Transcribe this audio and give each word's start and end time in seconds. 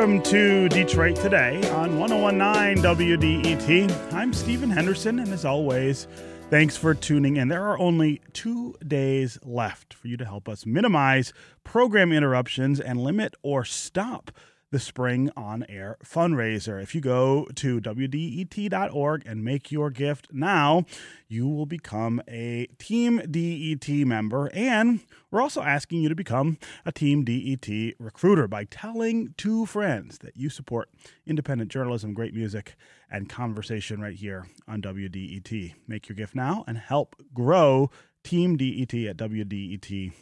Welcome 0.00 0.22
to 0.22 0.66
Detroit 0.70 1.16
Today 1.16 1.60
on 1.72 1.98
1019 1.98 2.82
WDET. 2.82 4.14
I'm 4.14 4.32
Stephen 4.32 4.70
Henderson, 4.70 5.18
and 5.18 5.30
as 5.30 5.44
always, 5.44 6.08
thanks 6.48 6.74
for 6.74 6.94
tuning 6.94 7.36
in. 7.36 7.48
There 7.48 7.66
are 7.66 7.78
only 7.78 8.22
two 8.32 8.76
days 8.88 9.38
left 9.44 9.92
for 9.92 10.08
you 10.08 10.16
to 10.16 10.24
help 10.24 10.48
us 10.48 10.64
minimize 10.64 11.34
program 11.64 12.12
interruptions 12.12 12.80
and 12.80 12.98
limit 12.98 13.34
or 13.42 13.62
stop 13.62 14.30
the 14.70 14.78
Spring 14.78 15.30
On 15.36 15.64
Air 15.68 15.96
fundraiser. 16.04 16.82
If 16.82 16.94
you 16.94 17.00
go 17.00 17.48
to 17.56 17.80
WDET.org 17.80 19.22
and 19.26 19.44
make 19.44 19.72
your 19.72 19.90
gift 19.90 20.28
now, 20.32 20.84
you 21.28 21.48
will 21.48 21.66
become 21.66 22.22
a 22.28 22.66
Team 22.78 23.20
DET 23.30 23.88
member. 23.88 24.48
And 24.54 25.00
we're 25.30 25.42
also 25.42 25.62
asking 25.62 26.02
you 26.02 26.08
to 26.08 26.14
become 26.14 26.58
a 26.86 26.92
Team 26.92 27.24
DET 27.24 27.68
recruiter 27.98 28.46
by 28.46 28.64
telling 28.64 29.34
two 29.36 29.66
friends 29.66 30.18
that 30.18 30.36
you 30.36 30.48
support 30.48 30.88
independent 31.26 31.70
journalism, 31.70 32.14
great 32.14 32.34
music, 32.34 32.76
and 33.10 33.28
conversation 33.28 34.00
right 34.00 34.16
here 34.16 34.46
on 34.68 34.80
WDET. 34.80 35.74
Make 35.88 36.08
your 36.08 36.16
gift 36.16 36.34
now 36.34 36.64
and 36.66 36.78
help 36.78 37.16
grow 37.34 37.90
Team 38.22 38.56
DET 38.56 38.94
at 38.94 39.16
WDET.org. 39.16 40.14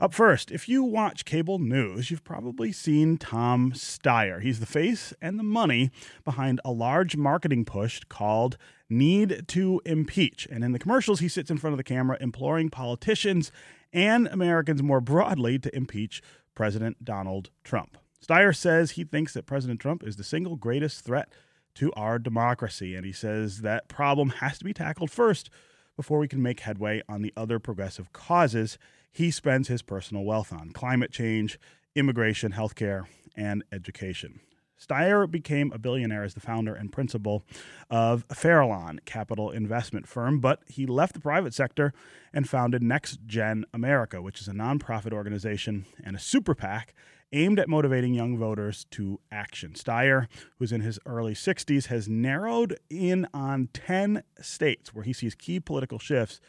Up 0.00 0.14
first, 0.14 0.50
if 0.50 0.66
you 0.66 0.82
watch 0.82 1.26
cable 1.26 1.58
news, 1.58 2.10
you've 2.10 2.24
probably 2.24 2.72
seen 2.72 3.18
Tom 3.18 3.72
Steyer. 3.72 4.40
He's 4.40 4.58
the 4.58 4.64
face 4.64 5.12
and 5.20 5.38
the 5.38 5.42
money 5.42 5.90
behind 6.24 6.58
a 6.64 6.72
large 6.72 7.18
marketing 7.18 7.66
push 7.66 8.00
called 8.08 8.56
Need 8.88 9.44
to 9.48 9.82
Impeach. 9.84 10.48
And 10.50 10.64
in 10.64 10.72
the 10.72 10.78
commercials, 10.78 11.20
he 11.20 11.28
sits 11.28 11.50
in 11.50 11.58
front 11.58 11.74
of 11.74 11.76
the 11.76 11.84
camera 11.84 12.16
imploring 12.18 12.70
politicians 12.70 13.52
and 13.92 14.26
Americans 14.28 14.82
more 14.82 15.02
broadly 15.02 15.58
to 15.58 15.76
impeach 15.76 16.22
President 16.54 17.04
Donald 17.04 17.50
Trump. 17.62 17.98
Steyer 18.26 18.56
says 18.56 18.92
he 18.92 19.04
thinks 19.04 19.34
that 19.34 19.44
President 19.44 19.80
Trump 19.80 20.02
is 20.02 20.16
the 20.16 20.24
single 20.24 20.56
greatest 20.56 21.04
threat 21.04 21.28
to 21.74 21.92
our 21.92 22.18
democracy, 22.18 22.94
and 22.94 23.04
he 23.04 23.12
says 23.12 23.60
that 23.60 23.88
problem 23.88 24.30
has 24.30 24.56
to 24.60 24.64
be 24.64 24.72
tackled 24.72 25.10
first 25.10 25.50
before 25.94 26.18
we 26.18 26.28
can 26.28 26.42
make 26.42 26.60
headway 26.60 27.02
on 27.06 27.20
the 27.20 27.34
other 27.36 27.58
progressive 27.58 28.14
causes 28.14 28.78
he 29.10 29.30
spends 29.30 29.68
his 29.68 29.82
personal 29.82 30.24
wealth 30.24 30.52
on 30.52 30.70
climate 30.70 31.12
change, 31.12 31.58
immigration, 31.94 32.52
healthcare, 32.52 33.04
and 33.36 33.64
education. 33.72 34.40
Steyer 34.80 35.30
became 35.30 35.70
a 35.72 35.78
billionaire 35.78 36.24
as 36.24 36.32
the 36.32 36.40
founder 36.40 36.74
and 36.74 36.90
principal 36.90 37.42
of 37.90 38.26
Farallon 38.28 39.04
Capital 39.04 39.50
Investment 39.50 40.08
Firm, 40.08 40.40
but 40.40 40.60
he 40.66 40.86
left 40.86 41.12
the 41.12 41.20
private 41.20 41.52
sector 41.52 41.92
and 42.32 42.48
founded 42.48 42.82
Next 42.82 43.18
Gen 43.26 43.66
America, 43.74 44.22
which 44.22 44.40
is 44.40 44.48
a 44.48 44.52
nonprofit 44.52 45.12
organization 45.12 45.84
and 46.02 46.16
a 46.16 46.20
super 46.20 46.54
PAC 46.54 46.94
aimed 47.32 47.58
at 47.58 47.68
motivating 47.68 48.14
young 48.14 48.38
voters 48.38 48.86
to 48.90 49.20
action. 49.30 49.72
Steyer, 49.72 50.26
who's 50.58 50.72
in 50.72 50.80
his 50.80 50.98
early 51.04 51.34
60s, 51.34 51.86
has 51.86 52.08
narrowed 52.08 52.78
in 52.88 53.26
on 53.34 53.68
10 53.72 54.22
states 54.40 54.94
where 54.94 55.04
he 55.04 55.12
sees 55.12 55.34
key 55.34 55.60
political 55.60 55.98
shifts 55.98 56.40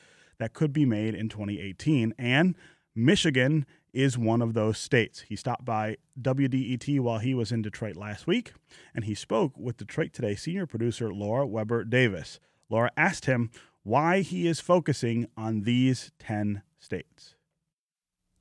that 0.42 0.54
could 0.54 0.74
be 0.74 0.86
made 0.86 1.14
in 1.14 1.30
2018. 1.30 2.16
And 2.18 2.56
Michigan 2.96 3.64
is 3.94 4.18
one 4.18 4.42
of 4.42 4.56
those 4.56 4.80
states. 4.80 5.22
He 5.30 5.36
stopped 5.36 5.66
by 5.66 5.98
WDET 6.20 7.00
while 7.00 7.20
he 7.20 7.36
was 7.36 7.52
in 7.52 7.62
Detroit 7.62 7.96
last 7.96 8.26
week, 8.26 8.54
and 8.96 9.06
he 9.06 9.14
spoke 9.14 9.54
with 9.56 9.78
Detroit 9.78 10.14
Today 10.14 10.34
senior 10.34 10.66
producer 10.66 11.14
Laura 11.14 11.46
Weber 11.46 11.84
Davis. 11.84 12.40
Laura 12.72 12.90
asked 12.98 13.26
him 13.26 13.52
why 13.84 14.22
he 14.22 14.48
is 14.48 14.60
focusing 14.60 15.28
on 15.38 15.62
these 15.62 16.12
10 16.18 16.64
states. 16.80 17.36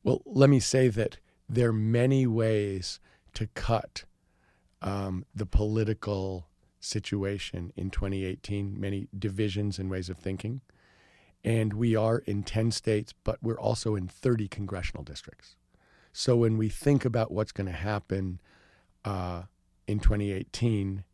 Well, 0.02 0.22
let 0.24 0.48
me 0.48 0.58
say 0.58 0.88
that 0.88 1.18
there 1.50 1.68
are 1.68 1.72
many 1.74 2.26
ways 2.26 2.98
to 3.34 3.46
cut 3.48 4.04
um, 4.80 5.26
the 5.34 5.44
political 5.44 6.46
situation 6.78 7.74
in 7.76 7.90
2018, 7.90 8.80
many 8.80 9.08
divisions 9.18 9.78
and 9.78 9.90
ways 9.90 10.08
of 10.08 10.16
thinking. 10.16 10.62
And 11.42 11.74
we 11.74 11.96
are 11.96 12.18
in 12.18 12.42
10 12.42 12.70
states, 12.70 13.14
but 13.24 13.38
we're 13.42 13.58
also 13.58 13.94
in 13.94 14.08
30 14.08 14.48
congressional 14.48 15.02
districts. 15.02 15.56
So 16.12 16.36
when 16.36 16.58
we 16.58 16.68
think 16.68 17.04
about 17.04 17.30
what's 17.30 17.52
going 17.52 17.68
to 17.68 17.72
happen 17.72 18.40
uh, 19.04 19.44
in 19.86 20.00
2018, 20.00 21.04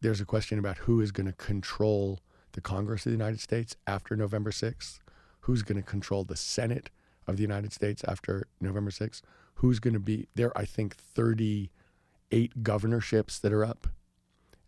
there's 0.00 0.20
a 0.20 0.24
question 0.24 0.58
about 0.58 0.78
who 0.78 1.00
is 1.00 1.12
going 1.12 1.26
to 1.26 1.32
control 1.32 2.20
the 2.52 2.60
Congress 2.60 3.06
of 3.06 3.10
the 3.12 3.16
United 3.16 3.40
States 3.40 3.76
after 3.86 4.16
November 4.16 4.50
6th, 4.50 4.98
who's 5.40 5.62
going 5.62 5.80
to 5.80 5.88
control 5.88 6.24
the 6.24 6.36
Senate 6.36 6.90
of 7.26 7.36
the 7.36 7.42
United 7.42 7.72
States 7.72 8.02
after 8.06 8.46
November 8.60 8.90
6th, 8.90 9.22
who's 9.54 9.78
going 9.78 9.94
to 9.94 10.00
be 10.00 10.28
there, 10.34 10.56
I 10.58 10.64
think, 10.64 10.96
38 10.96 12.62
governorships 12.62 13.38
that 13.38 13.52
are 13.52 13.64
up, 13.64 13.86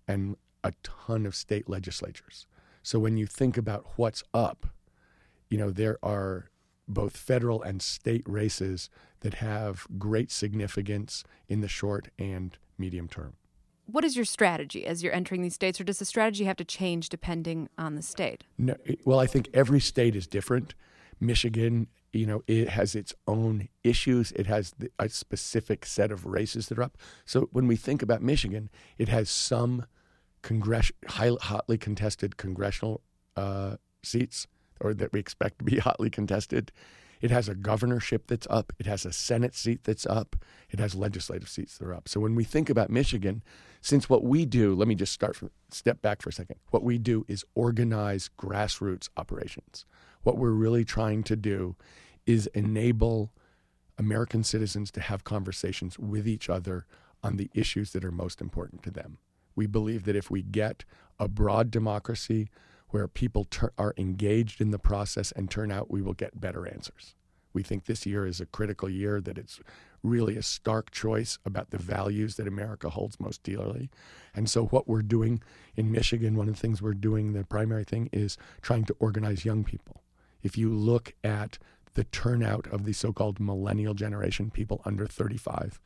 and 0.06 0.36
a 0.62 0.72
ton 0.82 1.26
of 1.26 1.34
state 1.34 1.68
legislatures. 1.68 2.46
So 2.84 2.98
when 2.98 3.16
you 3.16 3.26
think 3.26 3.56
about 3.56 3.86
what's 3.96 4.22
up, 4.34 4.66
you 5.48 5.56
know, 5.56 5.70
there 5.70 5.98
are 6.02 6.50
both 6.86 7.16
federal 7.16 7.62
and 7.62 7.80
state 7.80 8.22
races 8.26 8.90
that 9.20 9.34
have 9.34 9.86
great 9.98 10.30
significance 10.30 11.24
in 11.48 11.62
the 11.62 11.68
short 11.68 12.08
and 12.18 12.58
medium 12.76 13.08
term. 13.08 13.36
What 13.86 14.04
is 14.04 14.16
your 14.16 14.26
strategy 14.26 14.84
as 14.84 15.02
you're 15.02 15.14
entering 15.14 15.40
these 15.40 15.54
states, 15.54 15.80
or 15.80 15.84
does 15.84 15.98
the 15.98 16.04
strategy 16.04 16.44
have 16.44 16.58
to 16.58 16.64
change 16.64 17.08
depending 17.08 17.70
on 17.78 17.94
the 17.94 18.02
state? 18.02 18.44
No, 18.58 18.76
well, 19.06 19.18
I 19.18 19.26
think 19.26 19.48
every 19.54 19.80
state 19.80 20.14
is 20.14 20.26
different. 20.26 20.74
Michigan, 21.20 21.86
you 22.12 22.26
know, 22.26 22.42
it 22.46 22.68
has 22.68 22.94
its 22.94 23.14
own 23.26 23.68
issues. 23.82 24.30
It 24.32 24.46
has 24.46 24.74
a 24.98 25.08
specific 25.08 25.86
set 25.86 26.12
of 26.12 26.26
races 26.26 26.68
that 26.68 26.78
are 26.78 26.82
up. 26.82 26.98
So 27.24 27.48
when 27.52 27.66
we 27.66 27.76
think 27.76 28.02
about 28.02 28.22
Michigan, 28.22 28.68
it 28.98 29.08
has 29.08 29.30
some 29.30 29.86
congress 30.44 30.92
hotly 31.08 31.78
contested 31.78 32.36
congressional 32.36 33.00
uh, 33.34 33.76
seats, 34.02 34.46
or 34.78 34.92
that 34.94 35.12
we 35.12 35.18
expect 35.18 35.58
to 35.58 35.64
be 35.64 35.78
hotly 35.88 36.10
contested. 36.10 36.70
It 37.20 37.30
has 37.30 37.48
a 37.48 37.54
governorship 37.54 38.26
that's 38.26 38.46
up. 38.50 38.74
It 38.78 38.84
has 38.84 39.06
a 39.06 39.12
Senate 39.12 39.54
seat 39.54 39.84
that's 39.84 40.04
up. 40.04 40.36
It 40.70 40.78
has 40.78 40.94
legislative 40.94 41.48
seats 41.48 41.78
that 41.78 41.86
are 41.86 41.94
up. 41.94 42.08
So 42.08 42.20
when 42.20 42.34
we 42.34 42.44
think 42.44 42.68
about 42.68 42.90
Michigan, 42.90 43.42
since 43.80 44.10
what 44.10 44.22
we 44.22 44.44
do, 44.44 44.74
let 44.74 44.86
me 44.86 44.94
just 44.94 45.14
start 45.14 45.34
from 45.34 45.50
step 45.70 46.02
back 46.02 46.20
for 46.20 46.28
a 46.28 46.32
second. 46.32 46.56
What 46.70 46.82
we 46.82 46.98
do 46.98 47.24
is 47.26 47.44
organize 47.54 48.28
grassroots 48.38 49.08
operations. 49.16 49.86
What 50.22 50.36
we're 50.36 50.50
really 50.50 50.84
trying 50.84 51.22
to 51.24 51.36
do 51.36 51.76
is 52.26 52.46
enable 52.48 53.32
American 53.96 54.44
citizens 54.44 54.90
to 54.90 55.00
have 55.00 55.24
conversations 55.24 55.98
with 55.98 56.28
each 56.28 56.50
other 56.50 56.84
on 57.22 57.38
the 57.38 57.50
issues 57.54 57.92
that 57.92 58.04
are 58.04 58.12
most 58.12 58.42
important 58.42 58.82
to 58.82 58.90
them. 58.90 59.16
We 59.54 59.66
believe 59.66 60.04
that 60.04 60.16
if 60.16 60.30
we 60.30 60.42
get 60.42 60.84
a 61.18 61.28
broad 61.28 61.70
democracy 61.70 62.48
where 62.90 63.08
people 63.08 63.44
ter- 63.44 63.72
are 63.76 63.94
engaged 63.96 64.60
in 64.60 64.70
the 64.70 64.78
process 64.78 65.32
and 65.32 65.50
turn 65.50 65.72
out, 65.72 65.90
we 65.90 66.02
will 66.02 66.12
get 66.12 66.40
better 66.40 66.66
answers. 66.66 67.14
We 67.52 67.62
think 67.62 67.84
this 67.84 68.04
year 68.04 68.26
is 68.26 68.40
a 68.40 68.46
critical 68.46 68.88
year, 68.88 69.20
that 69.20 69.38
it's 69.38 69.60
really 70.02 70.36
a 70.36 70.42
stark 70.42 70.90
choice 70.90 71.38
about 71.44 71.70
the 71.70 71.78
values 71.78 72.36
that 72.36 72.46
America 72.46 72.90
holds 72.90 73.18
most 73.18 73.42
dearly. 73.42 73.90
And 74.34 74.50
so, 74.50 74.66
what 74.66 74.86
we're 74.86 75.02
doing 75.02 75.40
in 75.76 75.90
Michigan, 75.90 76.36
one 76.36 76.48
of 76.48 76.54
the 76.54 76.60
things 76.60 76.82
we're 76.82 76.94
doing, 76.94 77.32
the 77.32 77.44
primary 77.44 77.84
thing, 77.84 78.10
is 78.12 78.36
trying 78.60 78.84
to 78.84 78.96
organize 78.98 79.44
young 79.44 79.64
people. 79.64 80.02
If 80.42 80.58
you 80.58 80.72
look 80.72 81.14
at 81.24 81.58
the 81.94 82.04
turnout 82.04 82.66
of 82.66 82.84
the 82.84 82.92
so 82.92 83.12
called 83.12 83.40
millennial 83.40 83.94
generation, 83.94 84.50
people 84.50 84.82
under 84.84 85.06
35, 85.06 85.80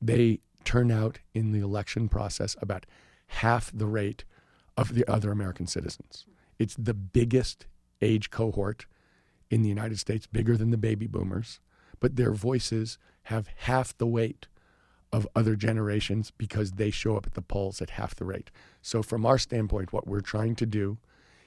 they 0.00 0.40
turn 0.64 0.90
out 0.90 1.20
in 1.34 1.52
the 1.52 1.60
election 1.60 2.08
process 2.08 2.56
about 2.60 2.86
half 3.28 3.70
the 3.72 3.86
rate 3.86 4.24
of 4.76 4.94
the 4.94 5.08
other 5.10 5.30
American 5.30 5.66
citizens. 5.66 6.26
It's 6.58 6.74
the 6.74 6.94
biggest 6.94 7.66
age 8.02 8.30
cohort 8.30 8.86
in 9.50 9.62
the 9.62 9.68
United 9.68 9.98
States, 9.98 10.26
bigger 10.26 10.56
than 10.56 10.70
the 10.70 10.76
baby 10.76 11.06
boomers, 11.06 11.60
but 11.98 12.16
their 12.16 12.32
voices 12.32 12.98
have 13.24 13.48
half 13.56 13.96
the 13.96 14.06
weight 14.06 14.46
of 15.12 15.26
other 15.34 15.56
generations 15.56 16.30
because 16.30 16.72
they 16.72 16.90
show 16.90 17.16
up 17.16 17.26
at 17.26 17.34
the 17.34 17.42
polls 17.42 17.82
at 17.82 17.90
half 17.90 18.14
the 18.14 18.24
rate. 18.24 18.50
So, 18.80 19.02
from 19.02 19.26
our 19.26 19.38
standpoint, 19.38 19.92
what 19.92 20.06
we're 20.06 20.20
trying 20.20 20.54
to 20.56 20.66
do 20.66 20.98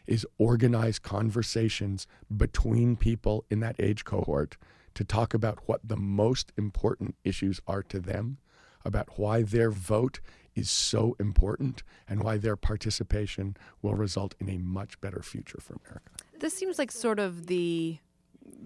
is 0.05 0.27
organize 0.37 0.99
conversations 0.99 2.07
between 2.35 2.97
people 2.97 3.45
in 3.49 3.61
that 3.61 3.77
age 3.79 4.03
cohort 4.03 4.57
to 4.95 5.03
talk 5.03 5.33
about 5.33 5.59
what 5.65 5.79
the 5.87 5.95
most 5.95 6.51
important 6.57 7.15
issues 7.23 7.61
are 7.67 7.81
to 7.83 7.99
them 7.99 8.37
about 8.85 9.17
why 9.17 9.41
their 9.41 9.71
vote 9.71 10.19
is 10.55 10.69
so 10.69 11.15
important 11.19 11.83
and 12.07 12.23
why 12.23 12.37
their 12.37 12.55
participation 12.55 13.57
will 13.81 13.95
result 13.95 14.35
in 14.39 14.49
a 14.49 14.57
much 14.57 14.99
better 15.01 15.21
future 15.21 15.59
for 15.59 15.77
America. 15.85 16.11
This 16.39 16.53
seems 16.53 16.77
like 16.77 16.91
sort 16.91 17.19
of 17.19 17.47
the 17.47 17.99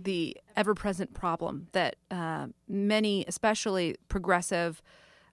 the 0.04 0.36
ever-present 0.56 1.14
problem 1.14 1.68
that 1.72 1.96
uh, 2.10 2.48
many, 2.68 3.24
especially 3.28 3.96
progressive 4.10 4.82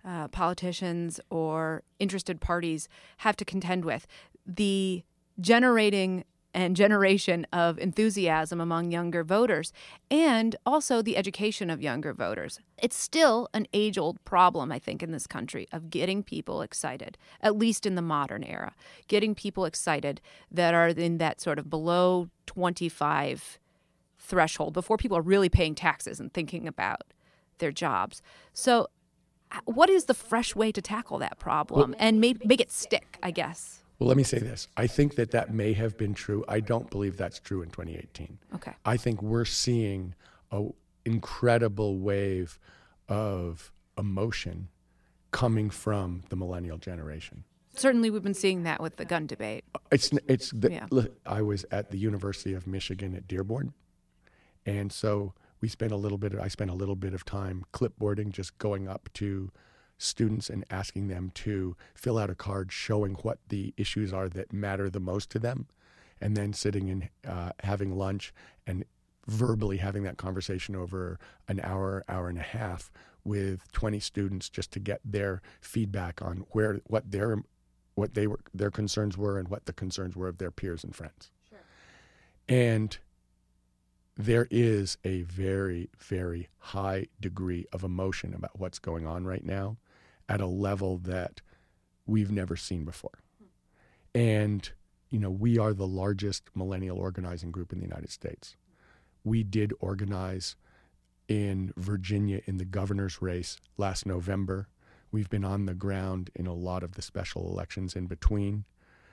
uh, 0.05 0.29
politicians 0.29 1.19
or 1.31 1.83
interested 1.99 2.41
parties, 2.41 2.89
have 3.19 3.37
to 3.37 3.45
contend 3.45 3.85
with: 3.85 4.07
the 4.47 5.03
generating 5.41 6.25
and 6.55 6.77
generation 6.77 7.47
of 7.53 7.79
enthusiasm 7.79 8.61
among 8.61 8.93
younger 8.93 9.25
voters, 9.25 9.73
and 10.11 10.55
also 10.65 11.03
the 11.03 11.17
education 11.17 11.69
of 11.69 11.83
younger 11.83 12.15
voters. 12.15 12.61
It's 12.79 12.97
still 12.97 13.49
an 13.53 13.67
age 13.75 13.99
old 13.99 14.25
problem, 14.25 14.71
I 14.71 14.79
think, 14.79 15.03
in 15.03 15.11
this 15.11 15.27
country 15.27 15.67
of 15.73 15.91
getting 15.91 16.23
people 16.23 16.63
excited, 16.63 17.19
at 17.41 17.57
least 17.57 17.85
in 17.85 17.97
the 17.97 18.03
modern 18.03 18.45
era, 18.45 18.75
getting 19.09 19.35
people 19.35 19.65
excited 19.65 20.21
that 20.51 20.73
are 20.75 20.89
in 20.89 21.19
that 21.19 21.41
sort 21.41 21.59
of 21.59 21.69
below 21.69 22.29
25 22.47 23.59
threshold 24.19 24.73
before 24.73 24.97
people 24.97 25.19
are 25.19 25.23
really 25.23 25.49
paying 25.49 25.75
taxes 25.75 26.21
and 26.21 26.33
thinking 26.33 26.67
about 26.69 27.03
their 27.59 27.73
jobs. 27.73 28.23
So, 28.53 28.89
uh, 29.53 29.61
what 29.67 29.91
is 29.91 30.07
the 30.07 30.15
fresh 30.15 30.57
way 30.57 30.73
to 30.73 30.81
tackle 30.81 31.19
that 31.19 31.39
problem 31.39 31.95
and 31.99 32.21
make, 32.21 32.45
make 32.45 32.61
it 32.61 32.73
stick, 32.73 33.19
I 33.23 33.31
guess? 33.31 33.84
Well, 33.99 34.09
let 34.09 34.17
me 34.17 34.25
say 34.25 34.39
this. 34.39 34.67
I 34.77 34.87
think 34.87 35.15
that 35.15 35.31
that 35.31 35.55
may 35.55 35.73
have 35.75 35.97
been 35.97 36.15
true. 36.15 36.45
I 36.49 36.61
don't 36.61 36.91
believe 36.91 37.17
that's 37.17 37.39
true 37.39 37.63
in 37.63 37.71
2018. 37.71 38.39
Okay. 38.57 38.73
I 38.85 38.97
think 38.97 39.23
we're 39.23 39.45
seeing 39.45 40.15
an 40.51 40.73
incredible 41.05 41.99
wave 41.99 42.59
of 43.09 43.73
emotion 43.97 44.69
coming 45.31 45.71
from 45.71 46.23
the 46.29 46.37
millennial 46.37 46.79
generation. 46.79 47.45
Certainly, 47.77 48.11
we've 48.11 48.23
been 48.23 48.35
seeing 48.35 48.63
that 48.65 48.81
with 48.81 48.97
the 48.97 49.05
gun 49.05 49.27
debate. 49.27 49.65
Uh, 49.75 49.79
it's 49.91 50.11
it's. 50.29 50.51
The, 50.51 50.71
yeah. 50.71 50.87
I 51.27 51.43
was 51.43 51.65
at 51.73 51.91
the 51.91 51.99
University 51.99 52.55
of 52.55 52.69
Michigan 52.69 53.17
at 53.17 53.27
Dearborn, 53.27 53.75
and 54.65 54.93
so 54.93 55.35
we 55.61 55.69
spent 55.69 55.91
a 55.91 55.97
little 55.97 56.19
bit. 56.19 56.35
Of, 56.35 56.41
I 56.41 56.49
spent 56.49 56.71
a 56.71 56.75
little 56.75 56.95
bit 56.95 57.15
of 57.15 57.25
time 57.25 57.65
clipboarding, 57.73 58.31
just 58.31 58.59
going 58.59 58.87
up 58.87 59.09
to 59.15 59.51
students 59.99 60.51
and 60.51 60.65
asking 60.71 61.09
them 61.09 61.31
to 61.35 61.77
fill 61.95 62.19
out 62.19 62.31
a 62.31 62.35
card 62.35 62.73
showing 62.73 63.15
what 63.15 63.39
the 63.49 63.73
issues 63.77 64.13
are 64.13 64.29
that 64.29 64.53
matter 64.53 64.91
the 64.91 65.01
most 65.01 65.31
to 65.31 65.39
them, 65.39 65.67
and 66.21 66.37
then 66.37 66.53
sitting 66.53 66.91
and 66.91 67.09
uh, 67.27 67.51
having 67.61 67.97
lunch 67.97 68.33
and 68.67 68.85
verbally 69.27 69.79
having 69.79 70.03
that 70.03 70.17
conversation 70.17 70.77
over 70.77 71.19
an 71.49 71.61
hour, 71.63 72.05
hour 72.09 72.29
and 72.29 72.39
a 72.39 72.43
half 72.43 72.91
with 73.25 73.71
20 73.73 73.99
students 74.01 74.49
just 74.51 74.71
to 74.73 74.79
get 74.79 75.01
their 75.05 75.41
feedback 75.61 76.21
on 76.21 76.45
where 76.51 76.81
what 76.87 77.11
their 77.11 77.43
what 77.95 78.15
they 78.15 78.27
were 78.27 78.41
their 78.53 78.71
concerns 78.71 79.17
were 79.17 79.39
and 79.39 79.49
what 79.49 79.65
the 79.65 79.73
concerns 79.73 80.15
were 80.15 80.29
of 80.29 80.39
their 80.39 80.51
peers 80.51 80.85
and 80.85 80.95
friends. 80.95 81.31
Sure. 81.49 81.59
And 82.49 82.99
there 84.17 84.47
is 84.51 84.97
a 85.05 85.23
very, 85.23 85.91
very 85.99 86.49
high 86.59 87.07
degree 87.21 87.67
of 87.73 87.83
emotion 87.83 88.35
about 88.35 88.59
what's 88.59 88.79
going 88.79 89.07
on 89.07 89.25
right 89.25 89.45
now 89.45 89.77
at 90.29 90.41
a 90.41 90.47
level 90.47 90.99
that 90.99 91.41
we've 92.07 92.31
never 92.31 92.57
seen 92.57 92.85
before. 92.85 93.23
And, 94.15 94.71
you 95.11 95.19
know, 95.19 95.31
we 95.31 95.59
are 95.59 95.73
the 95.73 95.87
largest 95.87 96.45
millennial 96.55 96.99
organizing 96.99 97.51
group 97.51 97.73
in 97.73 97.79
the 97.79 97.87
United 97.87 98.11
States. 98.11 98.57
We 99.25 99.43
did 99.43 99.73
organize 99.81 100.57
in 101.29 101.73
Virginia 101.77 102.41
in 102.45 102.59
the 102.59 102.65
governor's 102.65 103.23
race 103.23 103.59
last 103.77 104.07
November. 104.07 104.69
We've 105.11 105.31
been 105.31 105.45
on 105.45 105.67
the 105.67 105.75
ground 105.75 106.31
in 106.35 106.47
a 106.47 106.55
lot 106.55 106.83
of 106.83 106.93
the 106.93 107.03
special 107.03 107.49
elections 107.49 107.97
in 107.97 108.07
between. 108.07 108.65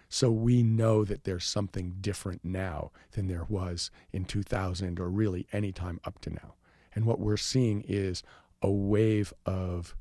So 0.09 0.29
we 0.29 0.61
know 0.61 1.05
that 1.05 1.23
there's 1.23 1.45
something 1.45 1.95
different 2.01 2.43
now 2.43 2.91
than 3.11 3.27
there 3.27 3.45
was 3.47 3.91
in 4.11 4.25
2000 4.25 4.99
or 4.99 5.09
really 5.09 5.47
any 5.53 5.71
time 5.71 6.01
up 6.03 6.19
to 6.21 6.29
now. 6.29 6.55
And 6.93 7.05
what 7.05 7.19
we're 7.19 7.37
seeing 7.37 7.81
is 7.87 8.21
a 8.61 8.69
wave 8.69 9.33
of, 9.45 9.95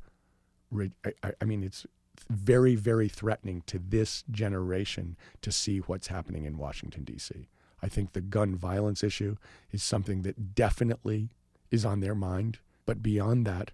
I, 1.05 1.32
I 1.40 1.44
mean, 1.44 1.62
it's 1.62 1.87
very, 2.28 2.75
very 2.75 3.08
threatening 3.08 3.62
to 3.67 3.78
this 3.78 4.25
generation 4.31 5.17
to 5.43 5.50
see 5.50 5.78
what's 5.78 6.08
happening 6.08 6.44
in 6.44 6.58
Washington, 6.58 7.05
D.C. 7.05 7.49
I 7.82 7.88
think 7.88 8.12
the 8.12 8.20
gun 8.20 8.56
violence 8.56 9.02
issue 9.02 9.37
is 9.70 9.82
something 9.82 10.22
that 10.22 10.55
definitely 10.55 11.31
is 11.70 11.84
on 11.84 12.00
their 12.00 12.14
mind. 12.14 12.58
But 12.87 13.02
beyond 13.02 13.46
that, 13.46 13.70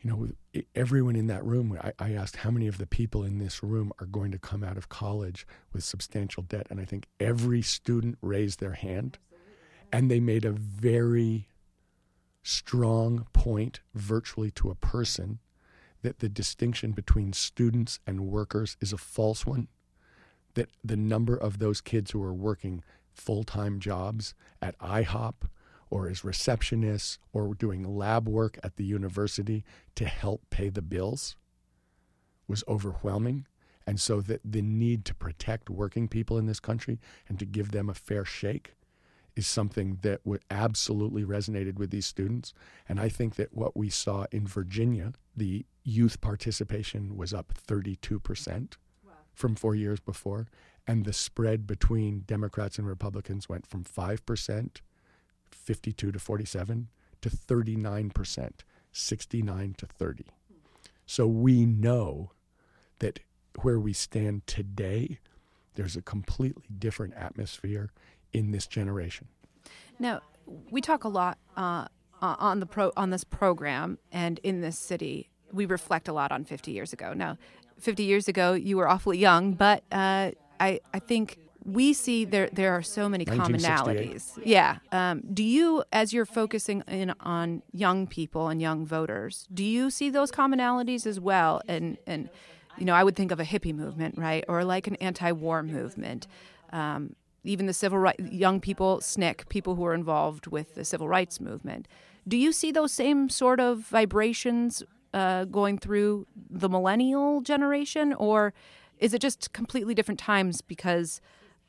you 0.00 0.10
know, 0.10 0.62
everyone 0.74 1.16
in 1.16 1.26
that 1.26 1.44
room, 1.44 1.78
I, 1.82 1.92
I, 1.98 2.12
asked 2.12 2.36
how 2.36 2.50
many 2.50 2.68
of 2.68 2.78
the 2.78 2.86
people 2.86 3.24
in 3.24 3.38
this 3.38 3.64
room 3.64 3.92
are 3.98 4.06
going 4.06 4.30
to 4.30 4.38
come 4.38 4.62
out 4.62 4.76
of 4.76 4.88
college 4.88 5.46
with 5.72 5.82
substantial 5.82 6.44
debt. 6.44 6.68
And 6.70 6.80
I 6.80 6.84
think 6.84 7.06
every 7.18 7.62
student 7.62 8.16
raised 8.22 8.60
their 8.60 8.72
hand 8.72 9.18
and 9.92 10.10
they 10.10 10.20
made 10.20 10.44
a 10.44 10.52
very 10.52 11.48
strong 12.42 13.26
point, 13.32 13.80
virtually 13.94 14.50
to 14.52 14.70
a 14.70 14.76
person, 14.76 15.40
that 16.08 16.20
the 16.20 16.28
distinction 16.30 16.92
between 16.92 17.34
students 17.34 18.00
and 18.06 18.28
workers 18.28 18.78
is 18.80 18.94
a 18.94 18.96
false 18.96 19.44
one. 19.44 19.68
That 20.54 20.70
the 20.82 20.96
number 20.96 21.36
of 21.36 21.58
those 21.58 21.82
kids 21.82 22.12
who 22.12 22.22
are 22.22 22.32
working 22.32 22.82
full 23.12 23.44
time 23.44 23.78
jobs 23.78 24.32
at 24.62 24.78
IHOP 24.78 25.34
or 25.90 26.08
as 26.08 26.22
receptionists 26.22 27.18
or 27.34 27.52
doing 27.52 27.82
lab 27.84 28.26
work 28.26 28.58
at 28.62 28.76
the 28.76 28.86
university 28.86 29.64
to 29.96 30.06
help 30.06 30.48
pay 30.48 30.70
the 30.70 30.80
bills 30.80 31.36
was 32.46 32.64
overwhelming. 32.66 33.46
And 33.86 34.00
so 34.00 34.22
that 34.22 34.40
the 34.42 34.62
need 34.62 35.04
to 35.04 35.14
protect 35.14 35.68
working 35.68 36.08
people 36.08 36.38
in 36.38 36.46
this 36.46 36.60
country 36.60 36.98
and 37.28 37.38
to 37.38 37.44
give 37.44 37.72
them 37.72 37.90
a 37.90 37.94
fair 37.94 38.24
shake 38.24 38.72
is 39.38 39.46
something 39.46 40.00
that 40.02 40.20
would 40.24 40.42
absolutely 40.50 41.22
resonated 41.22 41.78
with 41.78 41.90
these 41.90 42.06
students. 42.06 42.52
And 42.88 42.98
I 42.98 43.08
think 43.08 43.36
that 43.36 43.54
what 43.54 43.76
we 43.76 43.88
saw 43.88 44.26
in 44.32 44.48
Virginia, 44.48 45.12
the 45.36 45.64
youth 45.88 46.20
participation 46.20 47.16
was 47.16 47.32
up 47.32 47.52
32% 47.54 48.76
wow. 49.04 49.12
from 49.32 49.54
four 49.54 49.74
years 49.74 50.00
before. 50.00 50.48
And 50.86 51.04
the 51.04 51.12
spread 51.12 51.66
between 51.66 52.20
Democrats 52.20 52.78
and 52.78 52.86
Republicans 52.86 53.48
went 53.48 53.66
from 53.66 53.84
5% 53.84 54.80
52 55.50 56.12
to 56.12 56.18
47 56.18 56.88
to 57.22 57.30
39%, 57.30 58.50
69 58.92 59.74
to 59.78 59.86
30. 59.86 60.24
So 61.06 61.26
we 61.26 61.64
know 61.64 62.32
that 62.98 63.20
where 63.62 63.80
we 63.80 63.92
stand 63.92 64.46
today, 64.46 65.18
there's 65.74 65.96
a 65.96 66.02
completely 66.02 66.64
different 66.78 67.14
atmosphere 67.14 67.90
in 68.32 68.50
this 68.50 68.66
generation. 68.66 69.28
Now, 69.98 70.20
we 70.70 70.80
talk 70.80 71.04
a 71.04 71.08
lot 71.08 71.38
uh, 71.56 71.86
on 72.20 72.60
the 72.60 72.66
pro 72.66 72.92
on 72.96 73.10
this 73.10 73.24
program 73.24 73.98
and 74.12 74.38
in 74.42 74.60
this 74.60 74.78
city. 74.78 75.30
We 75.52 75.66
reflect 75.66 76.08
a 76.08 76.12
lot 76.12 76.32
on 76.32 76.44
50 76.44 76.70
years 76.70 76.92
ago. 76.92 77.12
Now, 77.14 77.38
50 77.78 78.02
years 78.02 78.28
ago, 78.28 78.54
you 78.54 78.76
were 78.76 78.88
awfully 78.88 79.18
young, 79.18 79.52
but 79.52 79.82
uh, 79.92 80.32
I 80.60 80.80
I 80.92 80.98
think 80.98 81.38
we 81.64 81.92
see 81.92 82.24
there 82.24 82.48
there 82.52 82.72
are 82.72 82.82
so 82.82 83.08
many 83.08 83.24
commonalities. 83.24 84.38
Yeah. 84.44 84.78
Um, 84.90 85.22
do 85.32 85.42
you, 85.42 85.84
as 85.92 86.12
you're 86.12 86.26
focusing 86.26 86.82
in 86.88 87.14
on 87.20 87.62
young 87.72 88.06
people 88.06 88.48
and 88.48 88.60
young 88.60 88.86
voters, 88.86 89.46
do 89.52 89.64
you 89.64 89.90
see 89.90 90.10
those 90.10 90.30
commonalities 90.30 91.06
as 91.06 91.20
well? 91.20 91.60
And 91.68 91.98
and 92.06 92.30
you 92.78 92.84
know, 92.84 92.94
I 92.94 93.02
would 93.04 93.16
think 93.16 93.32
of 93.32 93.40
a 93.40 93.44
hippie 93.44 93.74
movement, 93.74 94.16
right, 94.16 94.44
or 94.48 94.64
like 94.64 94.86
an 94.86 94.96
anti-war 94.96 95.62
movement. 95.62 96.26
Um, 96.72 97.16
even 97.44 97.66
the 97.66 97.72
civil 97.72 97.98
rights, 97.98 98.22
young 98.30 98.60
people, 98.60 98.98
SNCC, 98.98 99.48
people 99.48 99.74
who 99.74 99.84
are 99.84 99.94
involved 99.94 100.46
with 100.48 100.74
the 100.74 100.84
civil 100.84 101.08
rights 101.08 101.40
movement. 101.40 101.88
Do 102.26 102.36
you 102.36 102.52
see 102.52 102.72
those 102.72 102.92
same 102.92 103.30
sort 103.30 103.58
of 103.58 103.80
vibrations 103.80 104.82
uh, 105.14 105.44
going 105.44 105.78
through 105.78 106.26
the 106.50 106.68
millennial 106.68 107.40
generation, 107.40 108.12
or 108.12 108.52
is 108.98 109.14
it 109.14 109.20
just 109.20 109.52
completely 109.52 109.94
different 109.94 110.20
times 110.20 110.60
because 110.60 111.20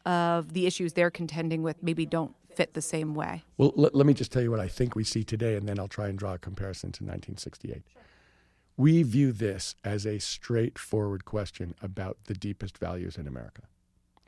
of 0.06 0.54
the 0.54 0.66
issues 0.66 0.94
they're 0.94 1.12
contending 1.12 1.62
with 1.62 1.84
maybe 1.84 2.06
don't 2.06 2.34
fit 2.60 2.74
the 2.74 2.82
same 2.82 3.16
way. 3.16 3.44
Well, 3.58 3.72
let, 3.76 3.96
let 3.96 4.06
me 4.06 4.14
just 4.14 4.32
tell 4.32 4.42
you 4.42 4.52
what 4.52 4.60
I 4.60 4.68
think 4.68 4.96
we 4.96 5.04
see 5.04 5.24
today, 5.24 5.56
and 5.56 5.68
then 5.68 5.80
I'll 5.80 5.88
try 5.88 6.08
and 6.08 6.18
draw 6.18 6.34
a 6.34 6.38
comparison 6.38 6.92
to 6.94 7.04
1968. 7.04 7.84
We 8.76 9.04
view 9.04 9.32
this 9.32 9.76
as 9.84 10.06
a 10.06 10.20
straightforward 10.20 11.26
question 11.26 11.76
about 11.82 12.18
the 12.26 12.34
deepest 12.34 12.78
values 12.78 13.18
in 13.18 13.28
America. 13.28 13.64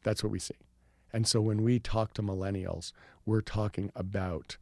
That's 0.03 0.24
what 0.24 0.32
we 0.32 0.39
see. 0.39 0.56
And 1.13 1.27
so 1.27 1.41
when 1.41 1.62
we 1.62 1.80
talk 1.80 2.13
to 2.13 2.24
millennials, 2.24 2.94
we're 3.25 3.41
talking 3.41 3.91
about 3.96 4.58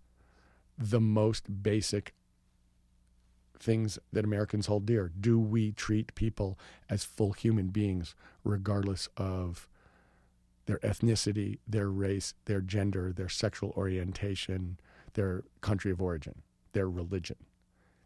the 0.77 0.99
most 0.99 1.61
basic 1.61 2.13
things 3.59 3.99
that 4.13 4.25
Americans 4.25 4.67
hold 4.67 4.85
dear. 4.85 5.11
Do 5.19 5.39
we 5.39 5.71
treat 5.71 6.15
people 6.15 6.57
as 6.89 7.03
full 7.03 7.33
human 7.33 7.67
beings, 7.67 8.15
regardless 8.43 9.09
of 9.17 9.67
their 10.69 10.77
ethnicity, 10.79 11.57
their 11.67 11.89
race, 11.89 12.35
their 12.45 12.61
gender, 12.61 13.11
their 13.11 13.27
sexual 13.27 13.73
orientation, 13.75 14.77
their 15.13 15.43
country 15.61 15.89
of 15.89 15.99
origin, 15.99 16.43
their 16.73 16.87
religion. 16.87 17.37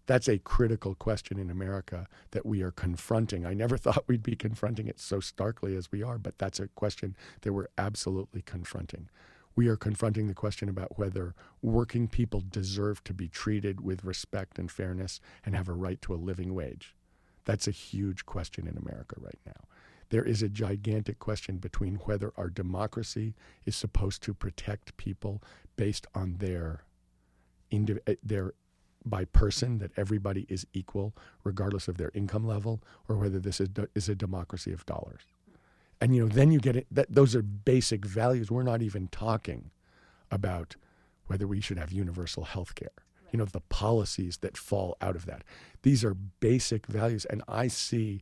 That's 0.05 0.29
a 0.29 0.38
critical 0.38 0.95
question 0.95 1.38
in 1.38 1.50
America 1.50 2.07
that 2.31 2.45
we 2.45 2.62
are 2.62 2.72
confronting. 2.72 3.45
I 3.45 3.53
never 3.53 3.75
thought 3.83 4.07
we'd 4.07 4.24
be 4.24 4.38
confronting 4.38 4.88
it 4.88 5.01
so 5.01 5.19
starkly 5.19 5.75
as 5.75 5.91
we 5.91 6.03
are, 6.03 6.17
but 6.17 6.38
that's 6.38 6.62
a 6.62 6.69
question 6.69 7.17
that 7.41 7.51
we're 7.51 7.67
absolutely 7.77 8.41
confronting. 8.41 9.10
We 9.55 9.67
are 9.67 9.75
confronting 9.75 10.27
the 10.27 10.33
question 10.33 10.69
about 10.69 10.98
whether 10.98 11.36
working 11.62 12.07
people 12.07 12.43
deserve 12.48 13.03
to 13.03 13.13
be 13.13 13.27
treated 13.27 13.81
with 13.81 14.03
respect 14.03 14.57
and 14.57 14.72
fairness 14.72 15.19
and 15.45 15.55
have 15.55 15.69
a 15.69 15.74
right 15.74 16.01
to 16.03 16.13
a 16.13 16.15
living 16.15 16.53
wage. 16.53 16.95
That's 17.45 17.67
a 17.67 17.72
huge 17.72 18.25
question 18.25 18.67
in 18.67 18.77
America 18.77 19.15
right 19.19 19.39
now 19.45 19.67
there 20.13 20.24
is 20.24 20.43
a 20.43 20.48
gigantic 20.48 21.17
question 21.17 21.57
between 21.57 21.95
whether 22.05 22.31
our 22.38 22.48
democracy 22.48 23.33
is 23.65 23.75
supposed 23.75 24.22
to 24.22 24.31
protect 24.31 24.95
people 24.95 25.41
based 25.75 26.05
on 26.13 26.36
their 26.38 26.83
eh, 27.72 28.13
their 28.22 28.53
by 29.03 29.25
person 29.25 29.79
that 29.79 29.89
everybody 29.98 30.45
is 30.48 30.67
equal 30.72 31.15
regardless 31.43 31.88
of 31.88 31.98
their 31.98 32.12
income 32.13 32.45
level 32.45 32.79
or 33.10 33.17
whether 33.17 33.39
this 33.39 33.60
is, 33.60 33.69
is 33.95 34.07
a 34.07 34.13
democracy 34.13 34.72
of 34.72 34.86
dollars 34.86 35.24
and 36.03 36.15
you 36.15 36.24
know 36.24 36.27
then 36.27 36.51
you 36.51 36.60
get 36.60 36.75
it 36.75 36.88
that 36.91 37.13
those 37.13 37.36
are 37.36 37.41
basic 37.41 38.05
values. 38.05 38.51
We're 38.51 38.63
not 38.63 38.81
even 38.81 39.07
talking 39.07 39.72
about 40.29 40.75
whether 41.27 41.48
we 41.48 41.62
should 41.62 41.77
have 41.77 41.91
universal 41.91 42.43
health 42.43 42.75
care 42.75 42.89
you 43.31 43.39
know 43.39 43.45
the 43.45 43.62
policies 43.62 44.38
that 44.38 44.55
fall 44.55 44.95
out 45.01 45.15
of 45.15 45.25
that. 45.25 45.43
These 45.81 46.03
are 46.05 46.13
basic 46.13 46.86
values 46.88 47.25
and 47.25 47.41
i 47.48 47.67
see 47.67 48.22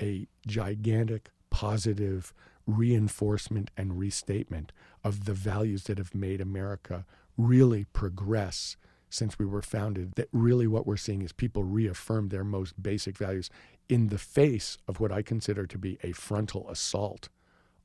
a 0.00 0.26
gigantic 0.46 1.30
positive 1.50 2.32
reinforcement 2.66 3.70
and 3.76 3.98
restatement 3.98 4.72
of 5.04 5.24
the 5.24 5.34
values 5.34 5.84
that 5.84 5.98
have 5.98 6.14
made 6.14 6.40
america 6.40 7.06
really 7.36 7.84
progress 7.84 8.76
since 9.08 9.38
we 9.38 9.46
were 9.46 9.62
founded 9.62 10.12
that 10.16 10.28
really 10.32 10.66
what 10.66 10.86
we're 10.86 10.96
seeing 10.96 11.22
is 11.22 11.32
people 11.32 11.64
reaffirm 11.64 12.28
their 12.28 12.44
most 12.44 12.82
basic 12.82 13.16
values 13.16 13.48
in 13.88 14.08
the 14.08 14.18
face 14.18 14.78
of 14.88 15.00
what 15.00 15.12
I 15.12 15.22
consider 15.22 15.66
to 15.66 15.78
be 15.78 15.98
a 16.02 16.12
frontal 16.12 16.68
assault 16.68 17.28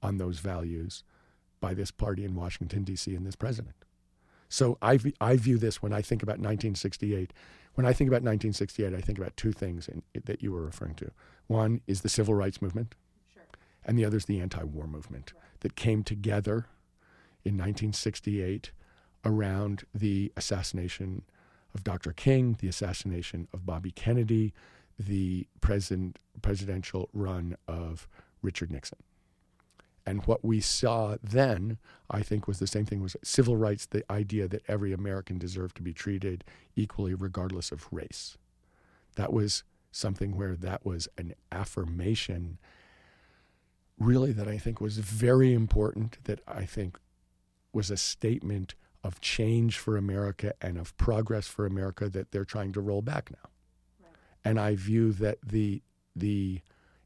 on 0.02 0.18
those 0.18 0.40
values 0.40 1.04
by 1.60 1.74
this 1.74 1.92
party 1.92 2.26
in 2.26 2.36
Washington, 2.36 2.84
D.C., 2.84 3.14
and 3.16 3.26
this 3.26 3.36
president. 3.36 3.76
So 4.50 4.78
I, 4.82 5.00
I 5.22 5.38
view 5.38 5.58
this 5.58 5.82
when 5.82 5.94
I 5.94 6.02
think 6.02 6.24
about 6.24 6.34
1968. 6.34 7.32
When 7.76 7.86
I 7.86 7.94
think 7.94 8.10
about 8.10 8.24
1968, 8.24 8.94
I 8.94 9.00
think 9.00 9.18
about 9.18 9.38
two 9.38 9.54
things 9.54 9.88
in, 9.88 10.04
that 10.26 10.42
you 10.42 10.52
were 10.52 10.64
referring 10.64 10.96
to. 10.96 11.12
One 11.48 11.82
is 11.88 12.02
the 12.02 12.10
civil 12.10 12.34
rights 12.34 12.62
movement, 12.62 12.96
sure. 13.34 13.44
and 13.86 13.98
the 13.98 14.04
other 14.04 14.18
is 14.18 14.26
the 14.26 14.42
anti 14.42 14.64
war 14.64 14.88
movement 14.88 15.32
right. 15.36 15.44
that 15.62 15.76
came 15.76 16.04
together 16.04 16.66
in 17.46 17.54
1968 17.54 18.72
around 19.24 19.84
the 19.94 20.32
assassination 20.36 21.24
of 21.74 21.84
Dr. 21.84 22.12
King, 22.12 22.58
the 22.60 22.68
assassination 22.68 23.48
of 23.54 23.66
Bobby 23.66 23.92
Kennedy, 23.92 24.54
the 25.08 25.48
president, 25.62 26.20
presidential 26.42 27.10
run 27.14 27.56
of 27.68 28.08
Richard 28.42 28.72
Nixon. 28.72 29.00
And 30.06 30.26
what 30.26 30.44
we 30.44 30.60
saw 30.60 31.18
then, 31.22 31.78
I 32.10 32.22
think, 32.24 32.48
was 32.48 32.60
the 32.60 32.68
same 32.68 32.86
thing 32.86 33.02
was 33.02 33.16
civil 33.24 33.56
rights, 33.56 33.86
the 33.86 34.04
idea 34.12 34.48
that 34.48 34.64
every 34.68 34.94
American 34.94 35.38
deserved 35.38 35.76
to 35.78 35.84
be 35.84 35.94
treated 35.94 36.44
equally 36.76 37.14
regardless 37.14 37.72
of 37.72 37.88
race. 37.92 38.38
That 39.16 39.32
was 39.32 39.64
something 39.92 40.36
where 40.36 40.56
that 40.56 40.86
was 40.86 41.08
an 41.18 41.36
affirmation 41.52 42.58
really 44.00 44.32
that 44.32 44.48
I 44.48 44.58
think 44.58 44.82
was 44.82 44.98
very 44.98 45.54
important, 45.54 46.18
that 46.24 46.40
I 46.48 46.66
think 46.66 46.98
was 47.72 47.92
a 47.92 47.98
statement 47.98 48.74
of 49.04 49.22
change 49.22 49.78
for 49.78 49.98
America 49.98 50.54
and 50.62 50.78
of 50.78 50.98
progress 50.98 51.48
for 51.48 51.68
America 51.68 52.10
that 52.10 52.32
they're 52.32 52.46
trying 52.46 52.74
to 52.74 52.82
roll 52.82 53.04
back 53.04 53.30
now. 53.32 53.51
And 54.44 54.60
I 54.60 54.76
view 54.76 55.12
that 55.14 55.38
the 55.46 55.82
the 56.16 56.62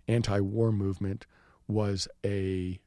anti-war 0.07 0.71
movement 0.71 1.25
was 1.67 2.07
a 2.23 2.79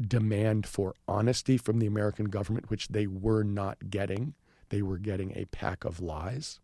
demand 0.00 0.66
for 0.66 0.94
honesty 1.06 1.56
from 1.56 1.78
the 1.78 1.86
American 1.86 2.26
government, 2.26 2.70
which 2.70 2.88
they 2.88 3.06
were 3.06 3.42
not 3.42 3.90
getting. 3.90 4.34
They 4.68 4.82
were 4.82 4.98
getting 4.98 5.32
a 5.36 5.46
pack 5.46 5.84
of 5.84 6.00
lies. 6.00 6.60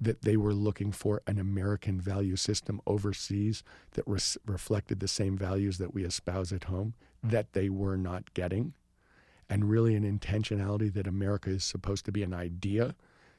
That 0.00 0.22
they 0.22 0.36
were 0.36 0.54
looking 0.54 0.90
for 0.90 1.22
an 1.26 1.38
American 1.38 2.00
value 2.00 2.34
system 2.36 2.80
overseas 2.86 3.62
that 3.92 4.04
res- 4.06 4.38
reflected 4.46 4.98
the 4.98 5.08
same 5.08 5.36
values 5.36 5.78
that 5.78 5.94
we 5.94 6.04
espouse 6.04 6.52
at 6.52 6.64
home, 6.64 6.94
that 7.22 7.52
they 7.52 7.68
were 7.68 7.96
not 7.96 8.34
getting 8.34 8.74
and 9.52 9.68
really 9.68 9.94
an 9.94 10.18
intentionality 10.18 10.90
that 10.92 11.06
America 11.06 11.50
is 11.50 11.62
supposed 11.62 12.06
to 12.06 12.10
be 12.10 12.22
an 12.22 12.32
idea 12.32 12.94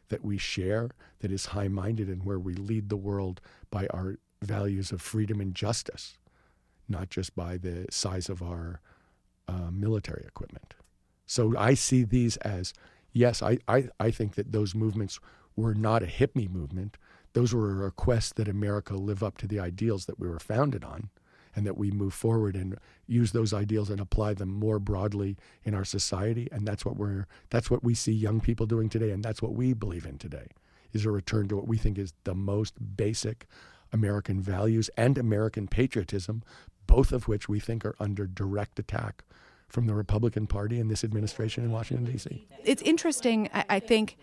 that 0.10 0.24
we 0.24 0.38
share, 0.38 0.92
that 1.20 1.32
is 1.32 1.48
high 1.48 1.68
minded, 1.68 2.08
and 2.08 2.24
where 2.24 2.40
we 2.40 2.54
lead 2.54 2.90
the 2.90 2.98
world 2.98 3.42
by 3.72 3.88
our 3.88 4.18
values 4.42 4.92
of 4.92 5.02
freedom 5.02 5.40
and 5.40 5.56
justice, 5.56 6.18
not 6.88 7.10
just 7.10 7.36
by 7.36 7.58
the 7.58 7.86
size 7.90 8.30
of 8.30 8.42
our 8.42 8.82
uh, 9.48 9.72
military 9.72 10.24
equipment. 10.28 10.74
So 11.26 11.58
I 11.58 11.74
see 11.74 12.04
these 12.04 12.38
as 12.38 12.74
yes, 13.12 13.42
I, 13.42 13.60
I, 13.68 13.90
I 14.00 14.12
think 14.12 14.36
that 14.36 14.52
those 14.52 14.76
movements 14.76 15.20
were 15.56 15.74
not 15.74 16.04
a 16.04 16.08
hippie 16.08 16.50
movement. 16.50 16.98
Those 17.34 17.54
were 17.54 17.72
a 17.72 17.76
request 17.76 18.36
that 18.36 18.48
America 18.48 18.96
live 18.96 19.24
up 19.24 19.38
to 19.40 19.48
the 19.48 19.60
ideals 19.60 20.06
that 20.06 20.20
we 20.20 20.28
were 20.28 20.40
founded 20.40 20.84
on 20.84 21.10
and 21.56 21.66
that 21.66 21.78
we 21.78 21.92
move 21.92 22.14
forward 22.14 22.56
and 22.56 22.78
use 23.08 23.32
those 23.32 23.54
ideals 23.54 23.90
and 23.90 24.00
apply 24.00 24.34
them 24.34 24.50
more 24.50 24.80
broadly 24.80 25.38
in 25.64 25.74
our 25.74 25.86
society. 25.86 26.48
And 26.52 26.68
that's 26.68 26.86
what 26.86 26.96
we're 26.96 27.28
that's 27.50 27.70
what 27.70 27.84
we 27.84 27.94
see 27.94 28.14
young 28.14 28.42
people 28.42 28.66
doing 28.66 28.90
today, 28.90 29.12
and 29.12 29.24
that's 29.24 29.42
what 29.42 29.54
we 29.54 29.74
believe 29.74 30.06
in 30.06 30.18
today 30.18 30.48
is 30.94 31.06
a 31.06 31.12
return 31.12 31.48
to 31.48 31.56
what 31.56 31.68
we 31.68 31.78
think 31.78 31.98
is 31.98 32.14
the 32.24 32.36
most 32.36 32.96
basic 32.96 33.48
American 33.92 34.40
values 34.40 34.90
and 34.96 35.18
American 35.18 35.68
patriotism, 35.68 36.44
both 36.88 37.12
of 37.12 37.28
which 37.28 37.50
we 37.50 37.60
think 37.60 37.86
are 37.86 37.96
under 38.00 38.26
direct 38.26 38.80
attack 38.80 39.24
from 39.68 39.88
the 39.88 39.94
Republican 39.94 40.48
Party 40.48 40.80
and 40.80 40.90
this 40.90 41.04
administration 41.04 41.64
in 41.64 41.72
Washington, 41.72 42.06
D.C. 42.06 42.48
It's 42.64 42.82
interesting, 42.84 43.50
I, 43.54 43.66
I 43.70 43.80
think, 43.80 44.18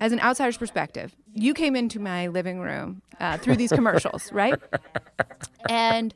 as 0.00 0.12
an 0.12 0.20
outsider's 0.20 0.56
perspective, 0.56 1.14
you 1.34 1.54
came 1.54 1.76
into 1.76 2.00
my 2.00 2.28
living 2.28 2.60
room 2.60 3.02
uh, 3.20 3.38
through 3.38 3.56
these 3.56 3.70
commercials, 3.72 4.32
right? 4.32 4.60
And 5.68 6.14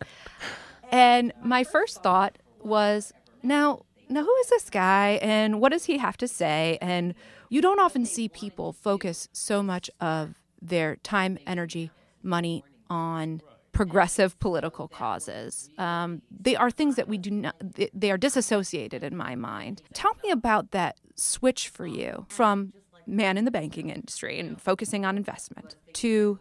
and 0.93 1.33
my 1.43 1.65
first 1.65 2.03
thought 2.03 2.37
was, 2.61 3.13
now, 3.43 3.85
now 4.09 4.23
who 4.23 4.35
is 4.37 4.51
this 4.51 4.69
guy 4.69 5.19
and 5.23 5.61
what 5.61 5.73
does 5.73 5.87
he 5.87 5.97
have 5.99 6.19
to 6.19 6.29
say? 6.29 6.79
And 6.83 7.15
you 7.49 7.63
don't 7.63 7.81
often 7.81 8.05
see 8.05 8.29
people 8.29 8.73
focus 8.73 9.29
so 9.33 9.63
much 9.63 9.91
of 10.01 10.35
their 10.61 10.97
time, 10.97 11.39
energy, 11.47 11.91
money 12.23 12.63
on 12.91 13.41
progressive 13.73 14.39
political 14.39 14.87
causes. 14.87 15.71
Um, 15.79 16.21
they 16.31 16.55
are 16.57 16.71
things 16.71 16.97
that 16.97 17.09
we 17.09 17.17
do 17.17 17.31
not, 17.31 17.57
they 17.95 18.11
are 18.11 18.19
disassociated 18.19 19.03
in 19.03 19.17
my 19.17 19.35
mind. 19.35 19.81
Tell 19.95 20.15
me 20.23 20.31
about 20.31 20.73
that 20.73 20.99
switch 21.17 21.71
for 21.71 21.87
you 21.87 22.27
from 22.29 22.75
man 23.07 23.39
in 23.39 23.47
the 23.47 23.51
banking 23.51 23.89
industry 23.89 24.39
and 24.39 24.61
focusing 24.61 25.07
on 25.07 25.17
investment 25.17 25.77
to 25.95 26.39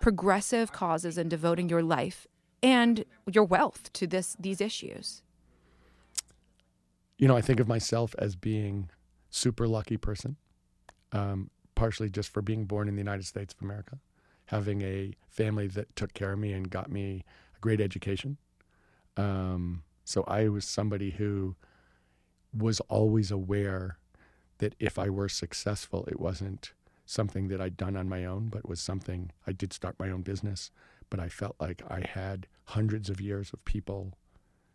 progressive 0.00 0.72
causes 0.72 1.18
and 1.18 1.30
devoting 1.30 1.68
your 1.68 1.82
life 1.82 2.26
and 2.62 3.04
your 3.30 3.44
wealth 3.44 3.92
to 3.94 4.06
this 4.06 4.36
these 4.38 4.60
issues. 4.60 5.22
You 7.18 7.28
know, 7.28 7.36
I 7.36 7.42
think 7.42 7.60
of 7.60 7.68
myself 7.68 8.14
as 8.18 8.34
being 8.34 8.88
super 9.28 9.68
lucky 9.68 9.96
person, 9.96 10.36
um, 11.12 11.50
partially 11.74 12.08
just 12.08 12.32
for 12.32 12.42
being 12.42 12.64
born 12.64 12.88
in 12.88 12.94
the 12.94 13.00
United 13.00 13.26
States 13.26 13.54
of 13.54 13.62
America, 13.62 13.98
having 14.46 14.82
a 14.82 15.12
family 15.28 15.66
that 15.68 15.94
took 15.96 16.14
care 16.14 16.32
of 16.32 16.38
me 16.38 16.52
and 16.52 16.70
got 16.70 16.90
me 16.90 17.24
a 17.56 17.60
great 17.60 17.80
education. 17.80 18.38
Um, 19.16 19.82
so 20.04 20.24
I 20.26 20.48
was 20.48 20.64
somebody 20.64 21.10
who 21.10 21.56
was 22.56 22.80
always 22.88 23.30
aware 23.30 23.98
that 24.58 24.74
if 24.78 24.98
I 24.98 25.10
were 25.10 25.28
successful, 25.28 26.06
it 26.06 26.18
wasn't 26.18 26.72
something 27.10 27.48
that 27.48 27.60
I'd 27.60 27.76
done 27.76 27.96
on 27.96 28.08
my 28.08 28.24
own, 28.24 28.48
but 28.48 28.68
was 28.68 28.80
something 28.80 29.32
I 29.44 29.50
did 29.50 29.72
start 29.72 29.98
my 29.98 30.10
own 30.10 30.22
business. 30.22 30.70
But 31.10 31.18
I 31.18 31.28
felt 31.28 31.56
like 31.58 31.82
I 31.88 32.06
had 32.06 32.46
hundreds 32.66 33.10
of 33.10 33.20
years 33.20 33.52
of 33.52 33.64
people 33.64 34.12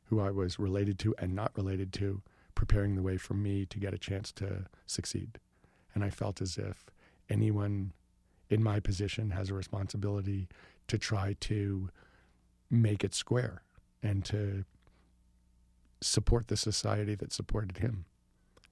who 0.10 0.20
I 0.20 0.32
was 0.32 0.60
related 0.60 1.00
to 1.00 1.16
and 1.18 1.34
not 1.34 1.56
related 1.56 1.94
to 1.94 2.22
preparing 2.54 2.96
the 2.96 3.02
way 3.02 3.16
for 3.16 3.36
me 3.36 3.66
to 3.68 3.80
get 3.80 3.94
a 3.94 3.98
chance 3.98 4.34
to 4.34 4.66
succeed. 4.86 5.40
And 5.94 6.04
I 6.04 6.10
felt 6.10 6.42
as 6.42 6.58
if 6.58 6.88
anyone 7.30 7.94
in 8.50 8.62
my 8.62 8.82
position 8.82 9.30
has 9.30 9.50
a 9.50 9.54
responsibility 9.54 10.50
to 10.90 10.98
try 10.98 11.38
to 11.40 11.90
make 12.70 13.06
it 13.06 13.14
square 13.14 13.62
and 14.04 14.26
to 14.26 14.66
support 16.02 16.50
the 16.50 16.58
society 16.58 17.16
that 17.16 17.32
supported 17.32 17.78
him 17.78 18.04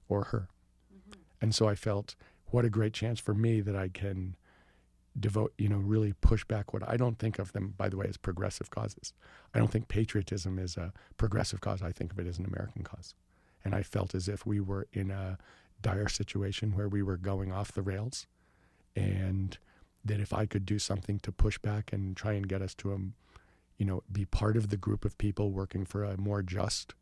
or 0.06 0.24
her. 0.24 0.48
Mm-hmm. 0.94 1.20
And 1.40 1.54
so 1.54 1.66
I 1.66 1.74
felt, 1.74 2.14
what 2.54 2.64
a 2.64 2.70
great 2.70 2.92
chance 2.92 3.18
for 3.18 3.34
me 3.34 3.60
that 3.60 3.74
I 3.74 3.88
can 3.88 4.36
devote, 5.18 5.52
you 5.58 5.68
know, 5.68 5.78
really 5.78 6.12
push 6.20 6.44
back 6.44 6.72
what 6.72 6.88
I 6.88 6.96
don't 6.96 7.18
think 7.18 7.40
of 7.40 7.52
them, 7.52 7.74
by 7.76 7.88
the 7.88 7.96
way, 7.96 8.06
as 8.08 8.16
progressive 8.16 8.70
causes. 8.70 9.12
I 9.52 9.58
don't 9.58 9.72
think 9.72 9.88
patriotism 9.88 10.60
is 10.60 10.76
a 10.76 10.92
progressive 11.16 11.60
cause. 11.60 11.82
I 11.82 11.90
think 11.90 12.12
of 12.12 12.20
it 12.20 12.28
as 12.28 12.38
an 12.38 12.44
American 12.44 12.84
cause. 12.84 13.16
And 13.64 13.74
I 13.74 13.82
felt 13.82 14.14
as 14.14 14.28
if 14.28 14.46
we 14.46 14.60
were 14.60 14.86
in 14.92 15.10
a 15.10 15.36
dire 15.82 16.08
situation 16.08 16.76
where 16.76 16.88
we 16.88 17.02
were 17.02 17.16
going 17.16 17.50
off 17.50 17.72
the 17.72 17.82
rails 17.82 18.28
and 18.94 19.58
that 20.04 20.20
if 20.20 20.32
I 20.32 20.46
could 20.46 20.64
do 20.64 20.78
something 20.78 21.18
to 21.20 21.32
push 21.32 21.58
back 21.58 21.92
and 21.92 22.16
try 22.16 22.34
and 22.34 22.48
get 22.48 22.62
us 22.62 22.72
to 22.76 22.92
a, 22.92 22.98
you 23.78 23.84
know, 23.84 24.04
be 24.12 24.26
part 24.26 24.56
of 24.56 24.68
the 24.68 24.76
group 24.76 25.04
of 25.04 25.18
people 25.18 25.50
working 25.50 25.84
for 25.84 26.04
a 26.04 26.16
more 26.16 26.40
just 26.40 26.94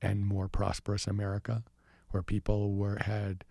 and 0.00 0.24
more 0.24 0.48
prosperous 0.48 1.06
America 1.06 1.64
where 2.12 2.22
people 2.22 2.72
were 2.72 2.96
had 3.02 3.44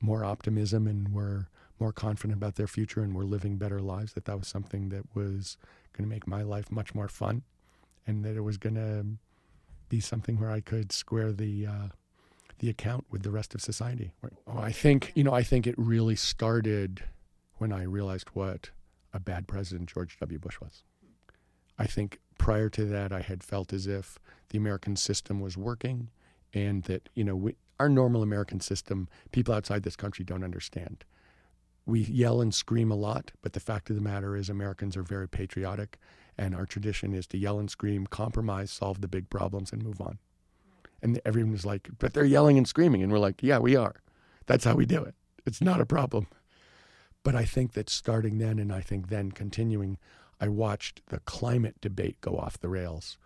more 0.00 0.24
optimism 0.24 0.86
and 0.86 1.12
were 1.12 1.48
more 1.78 1.92
confident 1.92 2.36
about 2.36 2.56
their 2.56 2.66
future 2.66 3.02
and 3.02 3.14
were 3.14 3.24
living 3.24 3.56
better 3.56 3.80
lives, 3.80 4.14
that 4.14 4.24
that 4.24 4.38
was 4.38 4.48
something 4.48 4.88
that 4.88 5.04
was 5.14 5.56
going 5.92 6.08
to 6.08 6.14
make 6.14 6.26
my 6.26 6.42
life 6.42 6.70
much 6.70 6.94
more 6.94 7.08
fun 7.08 7.42
and 8.06 8.24
that 8.24 8.36
it 8.36 8.40
was 8.40 8.56
going 8.56 8.74
to 8.74 9.04
be 9.88 10.00
something 10.00 10.38
where 10.38 10.50
I 10.50 10.60
could 10.60 10.92
square 10.92 11.32
the 11.32 11.66
uh, 11.66 11.88
the 12.58 12.70
account 12.70 13.04
with 13.10 13.22
the 13.22 13.30
rest 13.30 13.54
of 13.54 13.60
society. 13.60 14.12
Oh, 14.46 14.58
I 14.58 14.72
think 14.72 15.12
you 15.14 15.24
know 15.24 15.32
I 15.32 15.42
think 15.42 15.66
it 15.66 15.74
really 15.76 16.16
started 16.16 17.02
when 17.58 17.72
I 17.72 17.82
realized 17.82 18.28
what 18.32 18.70
a 19.12 19.20
bad 19.20 19.46
president 19.46 19.92
George 19.92 20.18
W. 20.20 20.38
Bush 20.38 20.60
was. 20.60 20.82
I 21.78 21.86
think 21.86 22.18
prior 22.38 22.68
to 22.70 22.84
that 22.86 23.12
I 23.12 23.20
had 23.20 23.42
felt 23.42 23.72
as 23.72 23.86
if 23.86 24.18
the 24.50 24.58
American 24.58 24.96
system 24.96 25.40
was 25.40 25.56
working, 25.56 26.10
and 26.54 26.82
that 26.84 27.08
you 27.14 27.24
know 27.24 27.36
we, 27.36 27.56
our 27.78 27.88
normal 27.88 28.22
American 28.22 28.60
system 28.60 29.08
people 29.32 29.54
outside 29.54 29.82
this 29.82 29.96
country 29.96 30.24
don't 30.24 30.44
understand. 30.44 31.04
We 31.84 32.00
yell 32.00 32.40
and 32.40 32.54
scream 32.54 32.90
a 32.90 32.96
lot, 32.96 33.32
but 33.42 33.52
the 33.52 33.60
fact 33.60 33.90
of 33.90 33.96
the 33.96 34.02
matter 34.02 34.36
is 34.36 34.48
Americans 34.48 34.96
are 34.96 35.02
very 35.02 35.28
patriotic 35.28 35.98
and 36.38 36.54
our 36.54 36.66
tradition 36.66 37.14
is 37.14 37.26
to 37.28 37.38
yell 37.38 37.58
and 37.58 37.70
scream, 37.70 38.06
compromise, 38.06 38.70
solve 38.70 39.00
the 39.00 39.08
big 39.08 39.30
problems, 39.30 39.72
and 39.72 39.82
move 39.82 40.00
on. 40.00 40.18
And 41.02 41.20
everyone 41.24 41.54
is 41.54 41.64
like, 41.64 41.88
but 41.98 42.12
they're 42.12 42.24
yelling 42.24 42.58
and 42.58 42.68
screaming. 42.68 43.02
And 43.02 43.12
we're 43.12 43.18
like, 43.18 43.42
yeah, 43.42 43.58
we 43.58 43.76
are. 43.76 44.02
That's 44.46 44.64
how 44.64 44.74
we 44.74 44.86
do 44.86 45.02
it. 45.02 45.14
It's 45.44 45.60
not 45.60 45.80
a 45.80 45.86
problem. 45.86 46.26
But 47.22 47.34
I 47.34 47.44
think 47.44 47.72
that 47.72 47.88
starting 47.88 48.38
then, 48.38 48.58
and 48.58 48.72
I 48.72 48.80
think 48.80 49.08
then 49.08 49.32
continuing, 49.32 49.98
I 50.40 50.48
watched 50.48 51.02
the 51.08 51.20
climate 51.20 51.76
debate 51.80 52.20
go 52.20 52.36
off 52.36 52.60
the 52.60 52.68
rails 52.68 53.18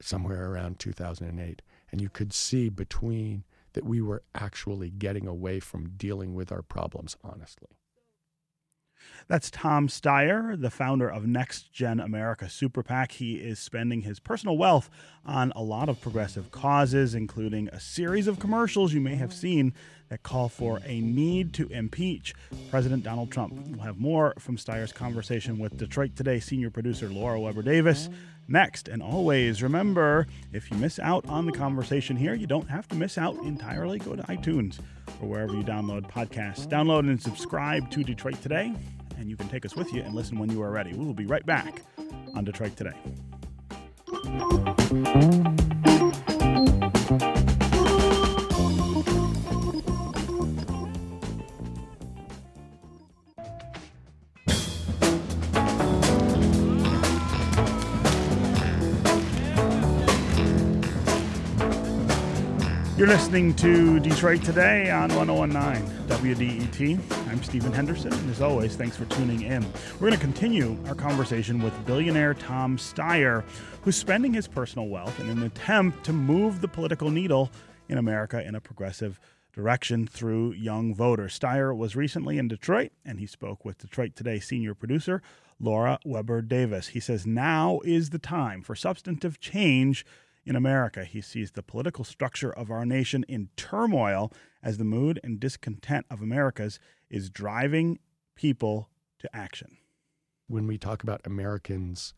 somewhere 0.00 0.50
around 0.50 0.78
2008. 0.78 1.62
And 1.90 2.00
you 2.00 2.08
could 2.08 2.32
see 2.32 2.68
between 2.68 3.44
that 3.72 3.84
we 3.84 4.00
were 4.00 4.22
actually 4.34 4.90
getting 4.90 5.26
away 5.26 5.60
from 5.60 5.90
dealing 5.96 6.34
with 6.34 6.50
our 6.50 6.62
problems 6.62 7.16
honestly. 7.22 7.68
That's 9.28 9.50
Tom 9.50 9.88
Steyer, 9.88 10.60
the 10.60 10.70
founder 10.70 11.08
of 11.08 11.26
Next 11.26 11.72
Gen 11.72 12.00
America 12.00 12.48
Super 12.48 12.82
PAC. 12.82 13.12
He 13.12 13.34
is 13.36 13.58
spending 13.58 14.02
his 14.02 14.20
personal 14.20 14.56
wealth 14.56 14.90
on 15.24 15.52
a 15.54 15.62
lot 15.62 15.88
of 15.88 16.00
progressive 16.00 16.50
causes, 16.50 17.14
including 17.14 17.68
a 17.68 17.80
series 17.80 18.26
of 18.26 18.38
commercials 18.38 18.92
you 18.92 19.00
may 19.00 19.16
have 19.16 19.32
seen 19.32 19.74
that 20.08 20.22
call 20.22 20.48
for 20.48 20.80
a 20.84 21.00
need 21.00 21.52
to 21.54 21.68
impeach 21.68 22.34
President 22.70 23.04
Donald 23.04 23.30
Trump. 23.30 23.52
We'll 23.68 23.84
have 23.84 23.98
more 23.98 24.32
from 24.38 24.56
Steyer's 24.56 24.92
conversation 24.92 25.58
with 25.58 25.76
Detroit 25.76 26.16
Today 26.16 26.40
senior 26.40 26.70
producer 26.70 27.08
Laura 27.08 27.38
Weber 27.38 27.62
Davis 27.62 28.08
next. 28.48 28.88
And 28.88 29.02
always 29.02 29.62
remember 29.62 30.26
if 30.52 30.70
you 30.70 30.76
miss 30.76 30.98
out 30.98 31.26
on 31.28 31.46
the 31.46 31.52
conversation 31.52 32.16
here, 32.16 32.34
you 32.34 32.46
don't 32.46 32.68
have 32.68 32.88
to 32.88 32.96
miss 32.96 33.18
out 33.18 33.36
entirely. 33.44 33.98
Go 33.98 34.16
to 34.16 34.22
iTunes 34.24 34.80
or 35.20 35.28
wherever 35.28 35.54
you 35.54 35.62
download 35.62 36.10
podcasts. 36.10 36.66
Download 36.66 37.00
and 37.00 37.20
subscribe 37.20 37.90
to 37.90 38.02
Detroit 38.02 38.40
Today 38.42 38.74
and 39.18 39.28
you 39.28 39.36
can 39.36 39.48
take 39.48 39.66
us 39.66 39.74
with 39.74 39.92
you 39.92 40.02
and 40.02 40.14
listen 40.14 40.38
when 40.38 40.50
you 40.50 40.62
are 40.62 40.70
ready. 40.70 40.94
We 40.94 41.04
will 41.04 41.12
be 41.12 41.26
right 41.26 41.44
back 41.44 41.82
on 42.34 42.44
Detroit 42.44 42.76
Today. 42.76 42.94
You're 62.98 63.06
listening 63.06 63.54
to 63.54 64.00
Detroit 64.00 64.42
Today 64.42 64.90
on 64.90 65.14
1019 65.14 66.08
WDET. 66.08 67.28
I'm 67.28 67.40
Stephen 67.44 67.72
Henderson, 67.72 68.12
and 68.12 68.28
as 68.28 68.42
always, 68.42 68.74
thanks 68.74 68.96
for 68.96 69.04
tuning 69.04 69.42
in. 69.42 69.64
We're 69.94 70.08
going 70.08 70.14
to 70.14 70.18
continue 70.18 70.76
our 70.88 70.96
conversation 70.96 71.62
with 71.62 71.86
billionaire 71.86 72.34
Tom 72.34 72.76
Steyer, 72.76 73.44
who's 73.82 73.94
spending 73.94 74.34
his 74.34 74.48
personal 74.48 74.88
wealth 74.88 75.20
in 75.20 75.30
an 75.30 75.44
attempt 75.44 76.02
to 76.06 76.12
move 76.12 76.60
the 76.60 76.66
political 76.66 77.08
needle 77.08 77.52
in 77.88 77.98
America 77.98 78.44
in 78.44 78.56
a 78.56 78.60
progressive 78.60 79.20
direction 79.52 80.08
through 80.08 80.54
young 80.54 80.92
voters. 80.92 81.38
Steyer 81.38 81.76
was 81.76 81.94
recently 81.94 82.36
in 82.36 82.48
Detroit, 82.48 82.90
and 83.04 83.20
he 83.20 83.26
spoke 83.28 83.64
with 83.64 83.78
Detroit 83.78 84.16
Today 84.16 84.40
senior 84.40 84.74
producer 84.74 85.22
Laura 85.60 86.00
Weber 86.04 86.42
Davis. 86.42 86.88
He 86.88 87.00
says 87.00 87.24
now 87.24 87.78
is 87.84 88.10
the 88.10 88.18
time 88.18 88.60
for 88.60 88.74
substantive 88.74 89.38
change 89.38 90.04
in 90.48 90.56
America. 90.56 91.04
He 91.04 91.20
sees 91.20 91.50
the 91.50 91.62
political 91.62 92.04
structure 92.04 92.50
of 92.50 92.70
our 92.70 92.86
nation 92.86 93.22
in 93.28 93.50
turmoil 93.54 94.32
as 94.62 94.78
the 94.78 94.84
mood 94.84 95.20
and 95.22 95.38
discontent 95.38 96.06
of 96.10 96.22
Americans 96.22 96.80
is 97.10 97.28
driving 97.28 97.98
people 98.34 98.88
to 99.18 99.36
action. 99.36 99.76
When 100.46 100.66
we 100.66 100.78
talk 100.78 101.02
about 101.02 101.20
Americans 101.26 102.14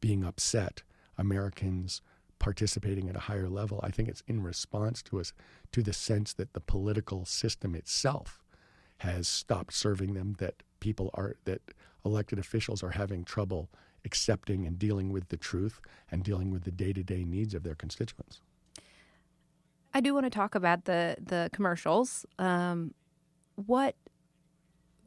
being 0.00 0.24
upset, 0.24 0.84
Americans 1.18 2.00
participating 2.38 3.08
at 3.08 3.16
a 3.16 3.20
higher 3.20 3.48
level, 3.48 3.80
I 3.82 3.90
think 3.90 4.08
it's 4.08 4.22
in 4.28 4.40
response 4.40 5.02
to 5.04 5.18
us 5.18 5.32
to 5.72 5.82
the 5.82 5.92
sense 5.92 6.32
that 6.34 6.52
the 6.52 6.60
political 6.60 7.24
system 7.24 7.74
itself 7.74 8.40
has 8.98 9.26
stopped 9.26 9.74
serving 9.74 10.14
them, 10.14 10.36
that 10.38 10.62
people 10.78 11.10
are 11.14 11.36
that 11.44 11.62
elected 12.04 12.38
officials 12.38 12.84
are 12.84 12.90
having 12.90 13.24
trouble 13.24 13.68
accepting 14.04 14.66
and 14.66 14.78
dealing 14.78 15.10
with 15.10 15.28
the 15.28 15.36
truth 15.36 15.80
and 16.10 16.22
dealing 16.22 16.50
with 16.50 16.64
the 16.64 16.70
day-to-day 16.70 17.24
needs 17.24 17.54
of 17.54 17.62
their 17.62 17.74
constituents. 17.74 18.40
I 19.92 20.00
do 20.00 20.12
want 20.12 20.26
to 20.26 20.30
talk 20.30 20.54
about 20.54 20.86
the 20.86 21.16
the 21.24 21.50
commercials. 21.52 22.26
Um, 22.38 22.94
what 23.54 23.94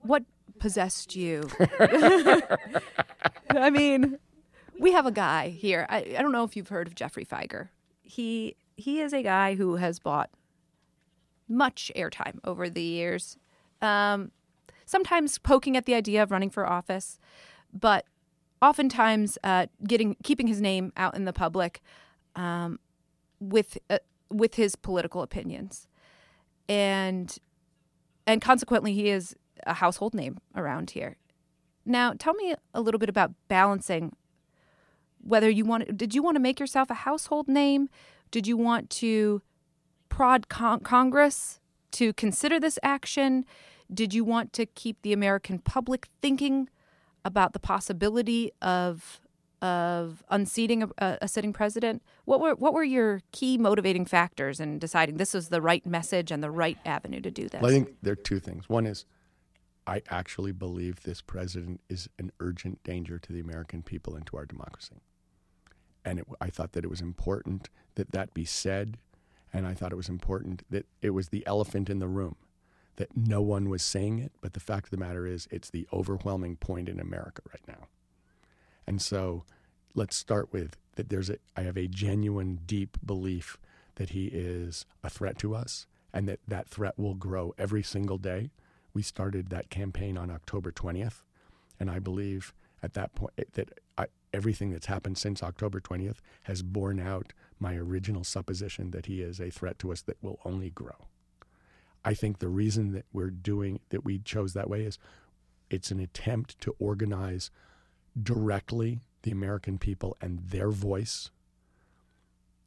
what 0.01 0.23
possessed 0.60 1.15
you? 1.15 1.49
I 3.49 3.69
mean, 3.69 4.17
we 4.79 4.93
have 4.93 5.05
a 5.05 5.12
guy 5.12 5.49
here. 5.49 5.86
I, 5.89 6.15
I 6.17 6.21
don't 6.21 6.31
know 6.31 6.45
if 6.45 6.55
you've 6.55 6.69
heard 6.69 6.88
of 6.88 6.95
Geoffrey 6.95 7.25
Fieger. 7.25 7.69
He 8.01 8.55
he 8.77 9.01
is 9.01 9.12
a 9.12 9.21
guy 9.21 9.55
who 9.55 9.75
has 9.75 9.99
bought 9.99 10.29
much 11.49 11.91
airtime 11.95 12.39
over 12.43 12.69
the 12.69 12.81
years. 12.81 13.38
Um, 13.81 14.31
sometimes 14.86 15.38
poking 15.38 15.75
at 15.75 15.86
the 15.86 15.95
idea 15.95 16.23
of 16.23 16.31
running 16.31 16.49
for 16.49 16.65
office, 16.65 17.19
but 17.73 18.05
oftentimes 18.62 19.38
uh, 19.43 19.67
getting 19.88 20.15
keeping 20.24 20.48
his 20.48 20.62
name 20.62 20.91
out 20.98 21.15
in 21.15 21.26
the 21.26 21.34
public 21.34 21.82
um, 22.36 22.80
with 23.39 23.78
uh, 23.89 24.00
with 24.30 24.56
his 24.56 24.76
political 24.76 25.22
opinions, 25.22 25.88
and 26.67 27.38
and 28.26 28.41
consequently, 28.41 28.93
he 28.93 29.10
is 29.10 29.36
a 29.65 29.76
household 29.76 30.13
name 30.13 30.38
around 30.56 30.91
here. 30.91 31.15
Now, 31.86 32.13
tell 32.17 32.34
me 32.34 32.54
a 32.74 32.82
little 32.82 33.00
bit 33.00 33.10
about 33.10 33.32
balancing 33.48 34.15
whether 35.22 35.50
you 35.50 35.65
want 35.65 35.98
did 35.98 36.13
you 36.13 36.22
want 36.22 36.36
to 36.36 36.41
make 36.41 36.60
yourself 36.60 36.89
a 36.89 36.96
household 36.96 37.48
name? 37.48 37.89
Did 38.30 38.46
you 38.46 38.58
want 38.58 38.89
to 38.91 39.41
prod 40.10 40.50
con- 40.50 40.82
Congress 40.82 41.60
to 41.91 42.13
consider 42.13 42.60
this 42.60 42.78
action? 42.84 43.46
Did 43.93 44.13
you 44.13 44.26
want 44.26 44.52
to 44.54 44.65
keep 44.65 45.02
the 45.02 45.13
American 45.13 45.60
public 45.60 46.10
thinking 46.22 46.70
about 47.28 47.52
the 47.52 47.60
possibility 47.60 48.52
of 48.62 49.20
of 49.60 50.24
unseating 50.30 50.84
a, 50.84 51.18
a, 51.22 51.28
sitting 51.28 51.52
president. 51.52 52.02
What 52.26 52.40
were 52.40 52.56
what 52.56 52.74
were 52.74 52.84
your 52.84 53.22
key 53.32 53.58
motivating 53.58 54.06
factors 54.06 54.60
in 54.60 54.80
deciding 54.80 55.18
this 55.18 55.34
was 55.34 55.50
the 55.50 55.62
right 55.62 55.86
message 55.86 56.32
and 56.32 56.42
the 56.42 56.52
right 56.52 56.78
avenue 56.86 57.20
to 57.22 57.30
do 57.30 57.50
this? 57.50 57.62
Well, 57.62 57.72
I 57.72 57.74
think 57.74 57.96
there 58.02 58.13
are 58.13 58.16
two 58.16 58.40
things. 58.40 58.70
One 58.70 58.86
is 58.86 59.06
I 59.86 60.02
actually 60.10 60.54
believe 60.54 61.04
this 61.04 61.22
president 61.22 61.82
is 61.90 62.08
an 62.18 62.32
urgent 62.40 62.82
danger 62.84 63.20
to 63.20 63.34
the 63.34 63.40
American 63.40 63.82
people 63.82 64.16
and 64.16 64.26
to 64.28 64.38
our 64.38 64.46
democracy. 64.46 65.02
And 66.06 66.20
it, 66.20 66.28
I 66.40 66.50
thought 66.50 66.72
that 66.74 66.86
it 66.86 66.90
was 66.90 67.02
important 67.02 67.70
that 67.96 68.12
that 68.12 68.34
be 68.34 68.46
said, 68.46 68.98
and 69.52 69.68
I 69.68 69.74
thought 69.74 69.92
it 69.92 69.98
was 69.98 70.10
important 70.10 70.63
that 70.70 70.86
it 71.02 71.10
was 71.10 71.30
the 71.30 71.46
elephant 71.46 71.90
in 71.90 72.00
the 72.00 72.08
room 72.08 72.38
that 72.97 73.15
no 73.15 73.41
one 73.41 73.69
was 73.69 73.83
saying 73.83 74.19
it, 74.19 74.31
but 74.41 74.53
the 74.53 74.60
fact 74.60 74.88
of 74.88 74.91
the 74.91 74.97
matter 74.97 75.25
is, 75.25 75.47
it's 75.49 75.69
the 75.69 75.88
overwhelming 75.93 76.57
point 76.57 76.89
in 76.89 76.99
America 76.99 77.41
right 77.49 77.67
now. 77.67 77.88
And 78.86 79.01
so 79.01 79.43
let's 79.95 80.15
start 80.15 80.51
with 80.51 80.77
that 80.95 81.10
there's 81.10 81.29
a, 81.29 81.38
I 81.55 81.62
have 81.62 81.77
a 81.77 81.88
genuine, 81.88 82.60
deep 82.65 82.97
belief 83.05 83.57
that 83.95 84.10
he 84.12 84.27
is 84.27 84.86
a 85.03 85.10
threat 85.10 85.38
to 85.39 85.55
us 85.55 85.88
and 86.13 86.27
that 86.27 86.39
that 86.47 86.67
threat 86.67 86.97
will 86.97 87.13
grow 87.13 87.53
every 87.57 87.83
single 87.83 88.17
day. 88.17 88.51
We 88.93 89.01
started 89.01 89.49
that 89.49 89.69
campaign 89.69 90.17
on 90.17 90.31
October 90.31 90.71
20th, 90.71 91.21
and 91.79 91.91
I 91.91 91.99
believe 91.99 92.53
at 92.81 92.93
that 92.93 93.13
point 93.13 93.33
eh, 93.38 93.43
that 93.53 93.79
I, 93.97 94.07
everything 94.33 94.71
that's 94.71 94.88
happened 94.88 95.17
since 95.17 95.43
October 95.43 95.79
20th 95.79 96.17
has 96.43 96.63
borne 96.63 96.99
out 96.99 97.33
my 97.60 97.75
original 97.75 98.23
supposition 98.23 98.91
that 98.91 99.05
he 99.05 99.21
is 99.21 99.39
a 99.39 99.51
threat 99.51 99.77
to 99.79 99.91
us 99.91 100.01
that 100.01 100.17
will 100.21 100.39
only 100.45 100.69
grow. 100.69 101.07
I 102.08 102.13
think 102.13 102.39
the 102.39 102.48
reason 102.48 102.93
that 102.93 103.04
we're 103.12 103.30
doing 103.30 103.82
that 103.89 104.06
we 104.06 104.20
chose 104.20 104.54
that 104.54 104.70
way 104.70 104.84
is 104.84 104.98
it's 105.70 105.91
an 105.91 106.00
attempt 106.00 106.58
to 106.62 106.74
organize 106.80 107.52
directly 108.24 109.02
the 109.24 109.32
American 109.32 109.78
people 109.78 110.15
and 110.22 110.39
their 110.39 110.70
voice 110.70 111.32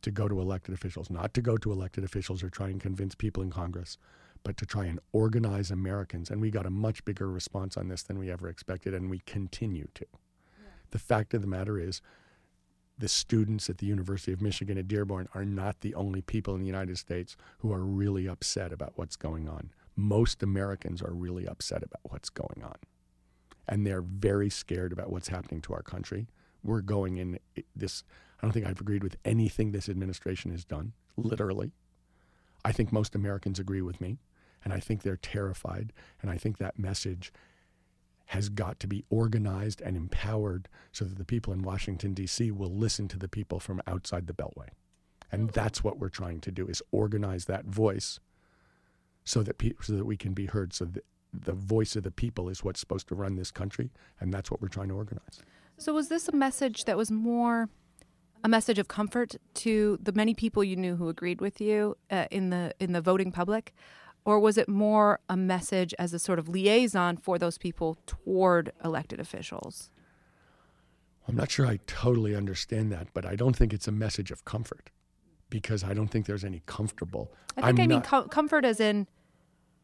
to 0.03 0.11
go 0.11 0.29
to 0.29 0.43
elected 0.43 0.75
officials, 0.75 1.09
not 1.09 1.33
to 1.33 1.41
go 1.41 1.57
to 1.57 1.73
elected 1.73 2.05
officials 2.05 2.43
or 2.43 2.51
try 2.51 2.69
and 2.69 2.83
convince 2.83 3.15
people 3.15 3.43
in 3.43 3.49
Congress, 3.49 3.97
but 4.45 4.59
to 4.59 4.67
try 4.67 4.85
and 4.85 5.01
organize 5.11 5.71
Americans. 5.71 6.29
And 6.29 6.43
we 6.43 6.51
got 6.51 6.67
a 6.67 6.71
much 6.71 7.03
bigger 7.07 7.31
response 7.31 7.79
on 7.79 7.89
this 7.89 8.03
than 8.03 8.19
we 8.19 8.31
ever 8.31 8.47
expected, 8.47 8.93
and 8.93 9.09
we 9.09 9.21
continue 9.21 9.89
to. 9.95 10.05
Yeah. 10.61 10.69
The 10.91 10.99
fact 10.99 11.33
of 11.33 11.41
the 11.41 11.49
matter 11.49 11.79
is, 11.79 12.03
the 13.01 13.09
students 13.09 13.71
at 13.71 13.79
the 13.79 13.87
University 13.87 14.33
of 14.33 14.43
Michigan 14.43 14.77
at 14.79 14.87
Dearborn 14.87 15.27
are 15.35 15.45
not 15.45 15.81
the 15.81 15.95
only 15.95 16.21
people 16.21 16.55
in 16.55 16.61
the 16.61 16.67
United 16.67 16.99
States 16.99 17.37
who 17.59 17.73
are 17.73 17.83
really 17.83 18.29
upset 18.29 18.73
about 18.73 18.93
what's 18.97 19.17
going 19.17 19.49
on. 19.49 19.71
Most 19.97 20.43
Americans 20.43 21.03
are 21.03 21.13
really 21.13 21.47
upset 21.49 21.83
about 21.83 22.01
what's 22.05 22.29
going 22.29 22.63
on. 22.63 22.77
And 23.67 23.87
they're 23.87 24.03
very 24.03 24.51
scared 24.51 24.93
about 24.93 25.11
what's 25.11 25.29
happening 25.29 25.63
to 25.63 25.73
our 25.73 25.83
country. 25.83 26.29
We're 26.63 26.83
going 26.83 27.17
in 27.17 27.39
this, 27.75 28.05
I 28.41 28.47
don't 28.47 28.53
think 28.53 28.67
I've 28.67 28.81
agreed 28.81 29.03
with 29.03 29.17
anything 29.25 29.73
this 29.73 29.89
administration 29.89 30.51
has 30.51 30.65
done, 30.65 30.93
literally. 31.17 31.73
I 32.65 32.73
think 32.73 32.93
most 32.93 33.15
Americans 33.15 33.59
agree 33.59 33.83
with 33.83 34.01
me, 34.01 34.19
and 34.63 34.75
I 34.75 34.81
think 34.81 35.03
they're 35.03 35.17
terrified. 35.17 35.95
And 36.21 36.31
I 36.31 36.37
think 36.37 36.59
that 36.59 36.79
message 36.79 37.33
has 38.31 38.49
got 38.49 38.79
to 38.79 38.87
be 38.87 39.05
organized 39.11 39.81
and 39.81 39.97
empowered 39.97 40.69
so 40.93 41.05
that 41.05 41.19
the 41.19 41.25
people 41.25 41.53
in 41.53 41.63
Washington 41.63 42.15
D.C. 42.15 42.53
will 42.53 42.73
listen 42.73 43.09
to 43.09 43.19
the 43.19 43.27
people 43.27 43.59
from 43.59 43.83
outside 43.89 44.29
the 44.29 44.33
beltway. 44.33 44.69
And 45.33 45.51
that's 45.51 45.83
what 45.83 45.99
we're 45.99 46.11
trying 46.11 46.41
to 46.43 46.53
do 46.53 46.69
is 46.69 46.81
organize 46.93 47.47
that 47.47 47.65
voice 47.65 48.21
so 49.25 49.43
that 49.43 49.59
pe- 49.59 49.73
so 49.81 49.95
that 49.95 50.05
we 50.05 50.17
can 50.17 50.33
be 50.33 50.47
heard 50.47 50.73
so 50.73 50.85
that 50.85 51.05
the 51.33 51.53
voice 51.53 51.97
of 51.97 52.05
the 52.05 52.13
people 52.13 52.49
is 52.49 52.63
what's 52.63 52.79
supposed 52.79 53.09
to 53.09 53.17
run 53.17 53.35
this 53.35 53.51
country 53.51 53.91
and 54.21 54.33
that's 54.33 54.49
what 54.49 54.63
we're 54.63 54.69
trying 54.69 54.89
to 54.91 54.95
organize. 54.95 55.41
So 55.77 55.93
was 55.93 56.09
this 56.09 56.29
a 56.29 56.33
message 56.33 56.85
that 56.85 56.97
was 56.97 57.11
more 57.11 57.69
a 58.45 58.49
message 58.49 58.79
of 58.79 58.87
comfort 58.87 59.35
to 59.55 59.99
the 60.01 60.13
many 60.13 60.35
people 60.35 60.63
you 60.63 60.77
knew 60.77 60.95
who 60.95 61.09
agreed 61.09 61.41
with 61.41 61.61
you 61.61 61.97
uh, 62.13 62.27
in 62.31 62.51
the 62.51 62.75
in 62.79 62.93
the 62.93 63.01
voting 63.01 63.33
public 63.33 63.75
or 64.25 64.39
was 64.39 64.59
it 64.59 64.69
more 64.69 65.21
a 65.29 65.37
message 65.37 65.95
as 65.99 66.13
a 66.13 66.19
sort 66.19 66.39
of 66.39 66.49
liaison 66.49 67.17
for 67.17 67.39
those 67.39 67.59
people 67.59 67.99
toward 68.07 68.73
elected 68.85 69.21
officials? 69.21 69.91
I'm 71.27 71.37
not 71.37 71.51
sure 71.51 71.67
I 71.67 71.79
totally 71.87 72.35
understand 72.35 72.91
that, 72.93 73.09
but 73.15 73.25
I 73.25 73.37
don't 73.37 73.55
think 73.55 73.73
it's 73.73 73.87
a 73.87 73.93
message 73.93 74.31
of 74.31 74.45
comfort 74.45 74.91
because 75.49 75.85
I 75.85 75.95
don't 75.95 76.09
think 76.09 76.27
there's 76.27 76.45
any 76.45 76.63
comfortable. 76.67 77.33
I 77.57 77.67
think 77.67 77.81
I'm 77.81 77.85
i 77.85 77.87
mean 77.87 78.01
com- 78.03 78.29
comfort 78.29 78.65
as 78.65 78.81
in 78.81 79.07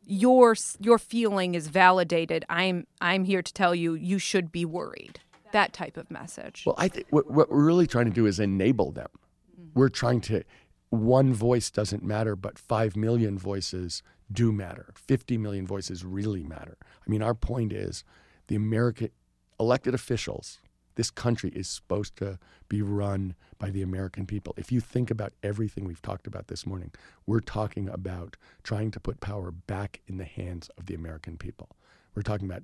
your 0.06 0.56
your 0.80 0.98
feeling 0.98 1.54
is 1.54 1.68
validated. 1.68 2.44
I'm 2.48 2.86
I'm 3.00 3.24
here 3.24 3.42
to 3.42 3.52
tell 3.52 3.74
you 3.74 3.94
you 3.94 4.18
should 4.18 4.52
be 4.52 4.64
worried. 4.64 5.20
That 5.52 5.72
type 5.72 5.96
of 5.96 6.10
message. 6.10 6.64
Well, 6.66 6.74
I 6.78 6.88
think 6.88 7.06
what, 7.10 7.30
what 7.30 7.50
we're 7.50 7.64
really 7.64 7.86
trying 7.86 8.06
to 8.06 8.10
do 8.10 8.26
is 8.26 8.40
enable 8.40 8.92
them. 8.92 9.08
Mm-hmm. 9.52 9.78
We're 9.78 9.88
trying 9.88 10.20
to 10.22 10.44
one 10.90 11.34
voice 11.34 11.70
doesn't 11.70 12.02
matter, 12.02 12.36
but 12.36 12.58
five 12.58 12.96
million 12.96 13.38
voices 13.38 14.02
do 14.30 14.52
matter. 14.52 14.92
50 14.94 15.38
million 15.38 15.66
voices 15.66 16.04
really 16.04 16.42
matter. 16.42 16.76
I 17.06 17.10
mean, 17.10 17.22
our 17.22 17.34
point 17.34 17.72
is 17.72 18.04
the 18.48 18.56
American 18.56 19.10
elected 19.58 19.94
officials, 19.94 20.60
this 20.96 21.10
country 21.10 21.50
is 21.50 21.68
supposed 21.68 22.16
to 22.16 22.38
be 22.68 22.82
run 22.82 23.34
by 23.58 23.70
the 23.70 23.82
American 23.82 24.26
people. 24.26 24.54
If 24.56 24.72
you 24.72 24.80
think 24.80 25.10
about 25.10 25.32
everything 25.42 25.84
we've 25.84 26.02
talked 26.02 26.26
about 26.26 26.48
this 26.48 26.66
morning, 26.66 26.90
we're 27.26 27.40
talking 27.40 27.88
about 27.88 28.36
trying 28.62 28.90
to 28.92 29.00
put 29.00 29.20
power 29.20 29.50
back 29.50 30.00
in 30.06 30.16
the 30.16 30.24
hands 30.24 30.70
of 30.76 30.86
the 30.86 30.94
American 30.94 31.36
people. 31.36 31.68
We're 32.14 32.22
talking 32.22 32.50
about 32.50 32.62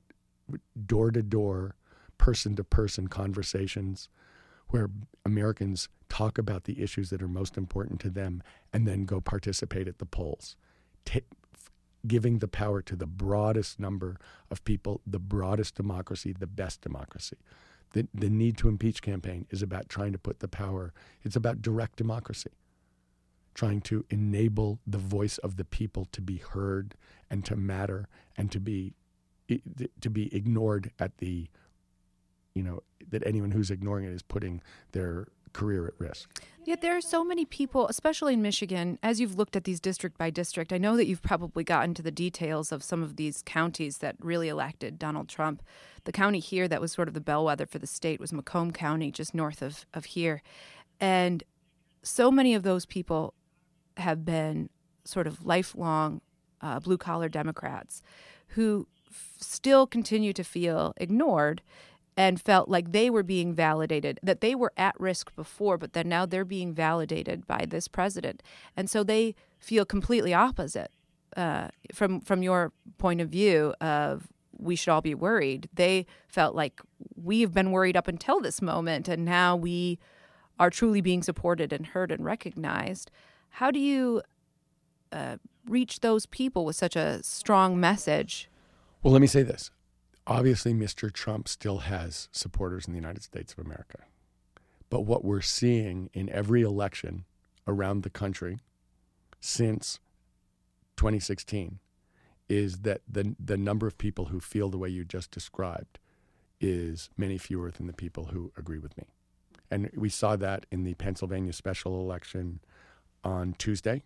door 0.86 1.10
to 1.10 1.22
door, 1.22 1.76
person 2.18 2.56
to 2.56 2.64
person 2.64 3.08
conversations 3.08 4.08
where 4.68 4.90
Americans 5.26 5.88
talk 6.08 6.38
about 6.38 6.64
the 6.64 6.82
issues 6.82 7.10
that 7.10 7.22
are 7.22 7.28
most 7.28 7.58
important 7.58 8.00
to 8.00 8.10
them 8.10 8.42
and 8.72 8.86
then 8.88 9.04
go 9.04 9.20
participate 9.20 9.86
at 9.86 9.98
the 9.98 10.06
polls. 10.06 10.56
Giving 12.06 12.38
the 12.38 12.48
power 12.48 12.82
to 12.82 12.96
the 12.96 13.06
broadest 13.06 13.78
number 13.78 14.16
of 14.50 14.64
people, 14.64 15.00
the 15.06 15.18
broadest 15.18 15.74
democracy, 15.74 16.32
the 16.32 16.46
best 16.46 16.80
democracy. 16.80 17.36
The, 17.92 18.08
the 18.14 18.30
need 18.30 18.56
to 18.58 18.68
impeach 18.68 19.02
campaign 19.02 19.46
is 19.50 19.62
about 19.62 19.88
trying 19.88 20.12
to 20.12 20.18
put 20.18 20.40
the 20.40 20.48
power, 20.48 20.92
it's 21.22 21.36
about 21.36 21.62
direct 21.62 21.96
democracy, 21.96 22.50
trying 23.54 23.82
to 23.82 24.04
enable 24.10 24.78
the 24.86 24.98
voice 24.98 25.38
of 25.38 25.56
the 25.56 25.64
people 25.64 26.06
to 26.12 26.20
be 26.20 26.38
heard 26.38 26.94
and 27.30 27.44
to 27.44 27.56
matter 27.56 28.08
and 28.36 28.50
to 28.50 28.60
be 28.60 28.94
to 30.00 30.08
be 30.08 30.34
ignored 30.34 30.90
at 30.98 31.18
the 31.18 31.46
you 32.54 32.62
know 32.62 32.82
that 33.10 33.26
anyone 33.26 33.50
who's 33.50 33.70
ignoring 33.70 34.06
it 34.06 34.12
is 34.12 34.22
putting 34.22 34.62
their 34.92 35.26
career 35.52 35.86
at 35.86 35.94
risk. 35.98 36.42
Yet 36.64 36.80
there 36.80 36.96
are 36.96 37.00
so 37.00 37.24
many 37.24 37.44
people, 37.44 37.88
especially 37.88 38.34
in 38.34 38.42
Michigan, 38.42 38.98
as 39.02 39.20
you've 39.20 39.36
looked 39.36 39.56
at 39.56 39.64
these 39.64 39.80
district 39.80 40.16
by 40.16 40.30
district. 40.30 40.72
I 40.72 40.78
know 40.78 40.96
that 40.96 41.06
you've 41.06 41.22
probably 41.22 41.64
gotten 41.64 41.92
to 41.94 42.02
the 42.02 42.12
details 42.12 42.70
of 42.70 42.84
some 42.84 43.02
of 43.02 43.16
these 43.16 43.42
counties 43.44 43.98
that 43.98 44.14
really 44.20 44.48
elected 44.48 44.98
Donald 44.98 45.28
Trump. 45.28 45.62
The 46.04 46.12
county 46.12 46.38
here 46.38 46.68
that 46.68 46.80
was 46.80 46.92
sort 46.92 47.08
of 47.08 47.14
the 47.14 47.20
bellwether 47.20 47.66
for 47.66 47.78
the 47.78 47.86
state 47.86 48.20
was 48.20 48.32
Macomb 48.32 48.70
County, 48.70 49.10
just 49.10 49.34
north 49.34 49.60
of, 49.60 49.86
of 49.92 50.04
here. 50.04 50.40
And 51.00 51.42
so 52.04 52.30
many 52.30 52.54
of 52.54 52.62
those 52.62 52.86
people 52.86 53.34
have 53.96 54.24
been 54.24 54.70
sort 55.04 55.26
of 55.26 55.44
lifelong 55.44 56.20
uh, 56.60 56.78
blue 56.78 56.98
collar 56.98 57.28
Democrats 57.28 58.02
who 58.48 58.86
f- 59.08 59.32
still 59.40 59.86
continue 59.86 60.32
to 60.32 60.44
feel 60.44 60.94
ignored 60.96 61.60
and 62.16 62.40
felt 62.40 62.68
like 62.68 62.92
they 62.92 63.08
were 63.08 63.22
being 63.22 63.54
validated, 63.54 64.20
that 64.22 64.40
they 64.40 64.54
were 64.54 64.72
at 64.76 64.98
risk 65.00 65.34
before, 65.34 65.78
but 65.78 65.94
that 65.94 66.06
now 66.06 66.26
they're 66.26 66.44
being 66.44 66.74
validated 66.74 67.46
by 67.46 67.64
this 67.66 67.88
president. 67.88 68.42
And 68.76 68.90
so 68.90 69.02
they 69.02 69.34
feel 69.58 69.84
completely 69.84 70.34
opposite 70.34 70.90
uh, 71.36 71.68
from 71.94 72.20
from 72.20 72.42
your 72.42 72.72
point 72.98 73.20
of 73.20 73.28
view 73.28 73.74
of 73.80 74.28
we 74.58 74.76
should 74.76 74.90
all 74.90 75.00
be 75.00 75.14
worried. 75.14 75.68
They 75.74 76.06
felt 76.28 76.54
like 76.54 76.80
we've 77.16 77.52
been 77.52 77.70
worried 77.72 77.96
up 77.96 78.08
until 78.08 78.40
this 78.40 78.60
moment, 78.60 79.08
and 79.08 79.24
now 79.24 79.56
we 79.56 79.98
are 80.58 80.70
truly 80.70 81.00
being 81.00 81.22
supported 81.22 81.72
and 81.72 81.86
heard 81.86 82.12
and 82.12 82.24
recognized. 82.24 83.10
How 83.56 83.70
do 83.70 83.80
you 83.80 84.22
uh, 85.10 85.38
reach 85.66 86.00
those 86.00 86.26
people 86.26 86.64
with 86.64 86.76
such 86.76 86.96
a 86.96 87.22
strong 87.22 87.80
message? 87.80 88.48
Well, 89.02 89.12
let 89.12 89.20
me 89.20 89.26
say 89.26 89.42
this 89.42 89.70
obviously, 90.26 90.72
Mr. 90.74 91.12
Trump 91.12 91.48
still 91.48 91.78
has 91.78 92.28
supporters 92.32 92.86
in 92.86 92.92
the 92.92 92.98
United 92.98 93.22
States 93.22 93.52
of 93.52 93.64
America. 93.64 93.98
But 94.90 95.02
what 95.02 95.24
we're 95.24 95.40
seeing 95.40 96.10
in 96.12 96.28
every 96.28 96.62
election 96.62 97.24
around 97.66 98.02
the 98.02 98.10
country 98.10 98.58
since 99.40 100.00
2016 100.96 101.78
is 102.48 102.80
that 102.80 103.00
the, 103.08 103.34
the 103.42 103.56
number 103.56 103.86
of 103.86 103.96
people 103.96 104.26
who 104.26 104.40
feel 104.40 104.68
the 104.68 104.78
way 104.78 104.88
you 104.88 105.04
just 105.04 105.30
described 105.30 105.98
is 106.60 107.10
many 107.16 107.38
fewer 107.38 107.70
than 107.70 107.86
the 107.86 107.92
people 107.92 108.26
who 108.26 108.52
agree 108.56 108.78
with 108.78 108.96
me. 108.96 109.04
And 109.70 109.90
we 109.96 110.10
saw 110.10 110.36
that 110.36 110.66
in 110.70 110.84
the 110.84 110.94
Pennsylvania 110.94 111.54
special 111.54 111.98
election 112.00 112.60
on 113.24 113.54
Tuesday, 113.56 114.02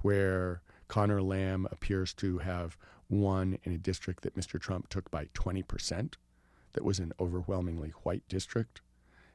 where 0.00 0.62
Connor 0.88 1.22
Lamb 1.22 1.68
appears 1.70 2.14
to 2.14 2.38
have 2.38 2.76
won 3.12 3.58
in 3.62 3.72
a 3.72 3.78
district 3.78 4.22
that 4.22 4.36
Mr. 4.36 4.58
Trump 4.60 4.88
took 4.88 5.10
by 5.10 5.26
20%, 5.34 6.14
that 6.72 6.84
was 6.84 6.98
an 6.98 7.12
overwhelmingly 7.20 7.90
white 8.02 8.22
district, 8.28 8.80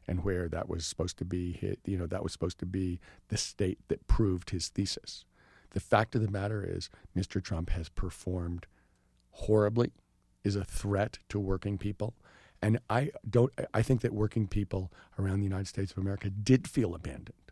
and 0.08 0.24
where 0.24 0.50
that 0.50 0.68
was 0.68 0.86
supposed 0.86 1.18
to 1.18 1.26
be, 1.26 1.78
you 1.86 1.98
know, 1.98 2.08
that 2.08 2.24
was 2.24 2.32
supposed 2.32 2.58
to 2.60 2.66
be 2.66 3.00
the 3.30 3.38
state 3.38 3.78
that 3.88 4.08
proved 4.08 4.50
his 4.50 4.70
thesis. 4.70 5.24
The 5.72 5.80
fact 5.80 6.16
of 6.16 6.22
the 6.22 6.32
matter 6.32 6.66
is, 6.68 6.90
Mr. 7.16 7.44
Trump 7.44 7.70
has 7.70 7.90
performed 7.90 8.66
horribly, 9.32 9.92
is 10.44 10.56
a 10.56 10.64
threat 10.64 11.20
to 11.30 11.40
working 11.40 11.78
people. 11.78 12.16
And 12.62 12.80
I 12.90 13.12
don't 13.30 13.54
I 13.74 13.84
think 13.84 14.02
that 14.02 14.14
working 14.14 14.48
people 14.48 14.92
around 15.20 15.40
the 15.40 15.44
United 15.44 15.68
States 15.68 15.92
of 15.92 16.00
America 16.00 16.32
did 16.32 16.68
feel 16.68 16.96
abandoned 16.96 17.47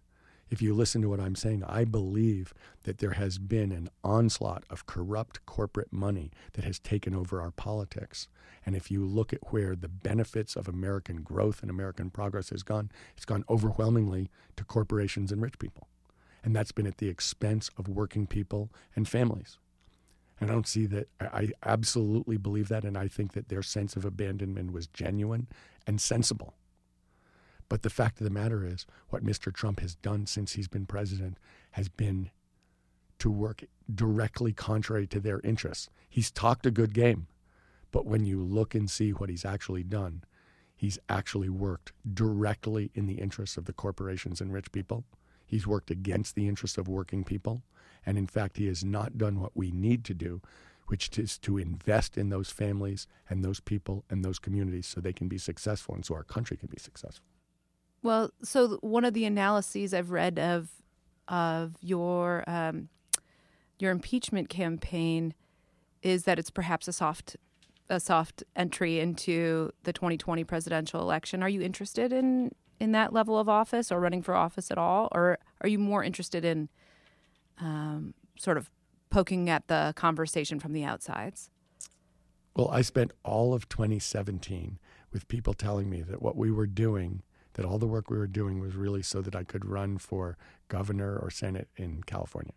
if 0.50 0.62
you 0.62 0.74
listen 0.74 1.02
to 1.02 1.10
what 1.10 1.20
I'm 1.20 1.36
saying, 1.36 1.64
I 1.68 1.86
believe 1.86 2.54
that 2.84 3.00
there 3.00 3.12
has 3.12 3.38
been 3.38 3.72
an 3.72 3.90
onslaught 4.04 4.64
of 4.70 4.86
corrupt 4.86 5.46
corporate 5.46 5.92
money 5.92 6.32
that 6.54 6.64
has 6.66 6.80
taken 6.80 7.16
over 7.16 7.42
our 7.42 7.52
politics. 7.52 8.28
And 8.66 8.76
if 8.76 8.90
you 8.90 9.06
look 9.06 9.34
at 9.34 9.52
where 9.52 9.76
the 9.76 9.88
benefits 9.88 10.56
of 10.56 10.68
American 10.68 11.22
growth 11.22 11.62
and 11.62 11.70
American 11.70 12.10
progress 12.10 12.50
has 12.50 12.64
gone, 12.64 12.92
it's 13.16 13.26
gone 13.26 13.44
overwhelmingly 13.50 14.30
to 14.56 14.64
corporations 14.64 15.32
and 15.32 15.42
rich 15.42 15.60
people. 15.60 15.88
And 16.44 16.56
that's 16.56 16.72
been 16.72 16.88
at 16.88 16.98
the 16.98 17.10
expense 17.10 17.70
of 17.78 17.88
working 17.88 18.28
people 18.28 18.70
and 18.96 19.08
families. 19.08 19.58
And 20.40 20.50
I 20.50 20.54
don't 20.54 20.68
see 20.68 20.86
that. 20.88 21.08
I 21.20 21.50
absolutely 21.64 22.38
believe 22.38 22.68
that. 22.68 22.84
And 22.84 22.98
I 22.98 23.08
think 23.08 23.34
that 23.34 23.50
their 23.50 23.64
sense 23.64 23.96
of 23.96 24.06
abandonment 24.06 24.74
was 24.74 24.88
genuine 24.88 25.48
and 25.88 26.00
sensible. 26.00 26.54
But 27.68 27.82
the 27.82 27.90
fact 27.90 28.20
of 28.20 28.26
the 28.26 28.30
matter 28.30 28.66
is, 28.66 28.86
what 29.10 29.24
Mr. 29.24 29.52
Trump 29.54 29.80
has 29.80 29.96
done 29.96 30.28
since 30.28 30.54
he's 30.54 30.68
been 30.68 30.86
president 30.86 31.38
has 31.72 31.90
been 31.90 32.30
to 33.20 33.30
work 33.30 33.64
directly 33.94 34.54
contrary 34.54 35.08
to 35.08 35.20
their 35.20 35.40
interests. 35.42 35.90
He's 36.10 36.32
talked 36.32 36.66
a 36.66 36.72
good 36.72 36.94
game, 36.94 37.28
but 37.92 38.06
when 38.06 38.26
you 38.26 38.44
look 38.44 38.76
and 38.76 38.90
see 38.90 39.12
what 39.12 39.30
he's 39.30 39.46
actually 39.46 39.84
done, 39.84 40.24
he's 40.76 41.00
actually 41.10 41.50
worked 41.50 41.94
directly 42.14 42.92
in 42.94 43.08
the 43.08 43.16
interests 43.16 43.58
of 43.58 43.66
the 43.66 43.74
corporations 43.74 44.42
and 44.42 44.54
rich 44.54 44.72
people. 44.72 45.06
He's 45.46 45.68
worked 45.68 45.92
against 45.92 46.36
the 46.36 46.48
interests 46.48 46.78
of 46.78 46.88
working 46.88 47.24
people. 47.24 47.64
And 48.06 48.18
in 48.18 48.28
fact, 48.28 48.58
he 48.58 48.68
has 48.68 48.84
not 48.84 49.18
done 49.18 49.40
what 49.40 49.56
we 49.56 49.72
need 49.72 50.04
to 50.06 50.14
do, 50.14 50.42
which 50.88 51.18
is 51.18 51.38
to 51.40 51.58
invest 51.58 52.18
in 52.18 52.30
those 52.30 52.52
families 52.52 53.08
and 53.30 53.44
those 53.44 53.60
people 53.60 54.04
and 54.10 54.24
those 54.24 54.40
communities 54.40 54.88
so 54.88 55.02
they 55.02 55.14
can 55.14 55.28
be 55.28 55.38
successful 55.38 55.96
and 55.96 56.06
so 56.06 56.14
our 56.14 56.24
country 56.24 56.58
can 56.58 56.68
be 56.68 56.80
successful. 56.80 57.26
Well, 58.06 58.30
so 58.44 58.78
one 58.82 59.04
of 59.04 59.16
the 59.16 59.26
analyses 59.26 59.92
I've 59.92 60.12
read 60.12 60.38
of 60.38 60.70
of 61.28 61.74
your 61.82 62.44
um, 62.46 62.90
your 63.80 63.90
impeachment 63.90 64.48
campaign 64.48 65.34
is 66.04 66.26
that 66.26 66.38
it's 66.38 66.52
perhaps 66.52 66.88
a 66.88 66.94
soft 66.94 67.36
a 67.90 68.00
soft 68.00 68.44
entry 68.56 69.00
into 69.00 69.72
the 69.86 69.92
2020 69.92 70.44
presidential 70.44 71.02
election. 71.02 71.42
Are 71.42 71.50
you 71.50 71.62
interested 71.62 72.14
in 72.14 72.52
in 72.80 72.92
that 72.92 73.12
level 73.12 73.40
of 73.40 73.50
office 73.50 73.92
or 73.92 74.00
running 74.00 74.22
for 74.22 74.36
office 74.36 74.70
at 74.70 74.78
all, 74.78 75.08
or 75.12 75.40
are 75.62 75.68
you 75.68 75.80
more 75.80 76.04
interested 76.04 76.46
in 76.46 76.70
um, 77.60 78.14
sort 78.38 78.60
of 78.60 78.70
poking 79.10 79.50
at 79.50 79.68
the 79.68 79.94
conversation 79.96 80.60
from 80.60 80.74
the 80.74 80.84
outsides? 80.84 81.50
Well, 82.56 82.70
I 82.70 82.84
spent 82.84 83.14
all 83.24 83.56
of 83.56 83.68
2017 83.68 84.78
with 85.12 85.28
people 85.28 85.56
telling 85.56 85.90
me 85.90 86.04
that 86.04 86.22
what 86.22 86.36
we 86.36 86.52
were 86.52 86.68
doing, 86.68 87.24
that 87.56 87.66
all 87.66 87.80
the 87.80 87.88
work 87.88 88.10
we 88.10 88.18
were 88.18 88.28
doing 88.28 88.60
was 88.60 88.76
really 88.76 89.02
so 89.02 89.22
that 89.22 89.36
I 89.36 89.44
could 89.44 89.66
run 89.66 89.98
for 89.98 90.38
governor 90.68 91.18
or 91.18 91.30
senate 91.30 91.70
in 91.76 92.04
California. 92.04 92.54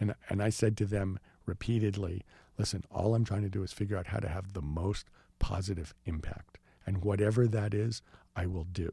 And, 0.00 0.14
and 0.28 0.42
I 0.42 0.48
said 0.48 0.76
to 0.78 0.86
them 0.86 1.18
repeatedly, 1.44 2.24
listen, 2.56 2.84
all 2.90 3.14
I'm 3.14 3.24
trying 3.24 3.42
to 3.42 3.48
do 3.48 3.62
is 3.62 3.72
figure 3.72 3.96
out 3.96 4.08
how 4.08 4.18
to 4.18 4.28
have 4.28 4.52
the 4.52 4.62
most 4.62 5.06
positive 5.38 5.94
impact. 6.06 6.58
And 6.86 7.04
whatever 7.04 7.46
that 7.46 7.74
is, 7.74 8.00
I 8.34 8.46
will 8.46 8.64
do. 8.64 8.92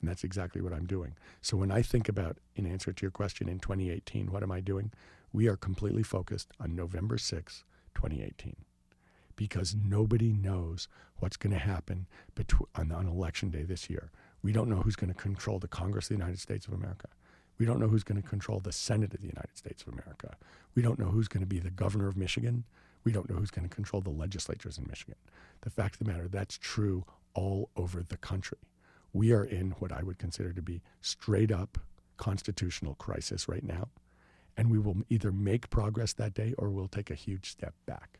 And 0.00 0.10
that's 0.10 0.24
exactly 0.24 0.60
what 0.60 0.72
I'm 0.72 0.86
doing. 0.86 1.14
So 1.40 1.56
when 1.56 1.70
I 1.70 1.80
think 1.80 2.08
about, 2.08 2.38
in 2.56 2.66
answer 2.66 2.92
to 2.92 3.02
your 3.02 3.12
question, 3.12 3.48
in 3.48 3.60
2018, 3.60 4.32
what 4.32 4.42
am 4.42 4.50
I 4.50 4.60
doing? 4.60 4.90
We 5.32 5.46
are 5.46 5.56
completely 5.56 6.02
focused 6.02 6.48
on 6.58 6.74
November 6.74 7.18
6, 7.18 7.64
2018, 7.94 8.56
because 9.36 9.76
nobody 9.76 10.32
knows 10.32 10.88
what's 11.20 11.36
going 11.36 11.52
to 11.52 11.58
happen 11.58 12.06
on, 12.74 12.90
on 12.90 13.06
election 13.06 13.50
day 13.50 13.62
this 13.62 13.88
year. 13.88 14.10
We 14.42 14.52
don't 14.52 14.68
know 14.68 14.76
who's 14.76 14.96
going 14.96 15.12
to 15.12 15.18
control 15.18 15.58
the 15.58 15.68
Congress 15.68 16.06
of 16.06 16.16
the 16.16 16.22
United 16.22 16.40
States 16.40 16.66
of 16.66 16.72
America. 16.72 17.08
We 17.58 17.66
don't 17.66 17.78
know 17.78 17.88
who's 17.88 18.02
going 18.02 18.20
to 18.20 18.28
control 18.28 18.60
the 18.60 18.72
Senate 18.72 19.14
of 19.14 19.20
the 19.20 19.28
United 19.28 19.56
States 19.56 19.82
of 19.82 19.92
America. 19.92 20.36
We 20.74 20.82
don't 20.82 20.98
know 20.98 21.06
who's 21.06 21.28
going 21.28 21.42
to 21.42 21.46
be 21.46 21.60
the 21.60 21.70
governor 21.70 22.08
of 22.08 22.16
Michigan. 22.16 22.64
We 23.04 23.12
don't 23.12 23.28
know 23.28 23.36
who's 23.36 23.50
going 23.50 23.68
to 23.68 23.74
control 23.74 24.02
the 24.02 24.10
legislatures 24.10 24.78
in 24.78 24.86
Michigan. 24.88 25.16
The 25.60 25.70
fact 25.70 25.94
of 25.94 25.98
the 26.06 26.12
matter, 26.12 26.28
that's 26.28 26.58
true 26.58 27.04
all 27.34 27.70
over 27.76 28.02
the 28.02 28.16
country. 28.16 28.58
We 29.12 29.32
are 29.32 29.44
in 29.44 29.72
what 29.72 29.92
I 29.92 30.02
would 30.02 30.18
consider 30.18 30.52
to 30.52 30.62
be 30.62 30.82
straight 31.00 31.52
up 31.52 31.78
constitutional 32.16 32.94
crisis 32.94 33.48
right 33.48 33.64
now. 33.64 33.88
And 34.56 34.70
we 34.70 34.78
will 34.78 34.96
either 35.08 35.32
make 35.32 35.70
progress 35.70 36.12
that 36.14 36.34
day 36.34 36.54
or 36.58 36.70
we'll 36.70 36.88
take 36.88 37.10
a 37.10 37.14
huge 37.14 37.50
step 37.50 37.74
back. 37.86 38.18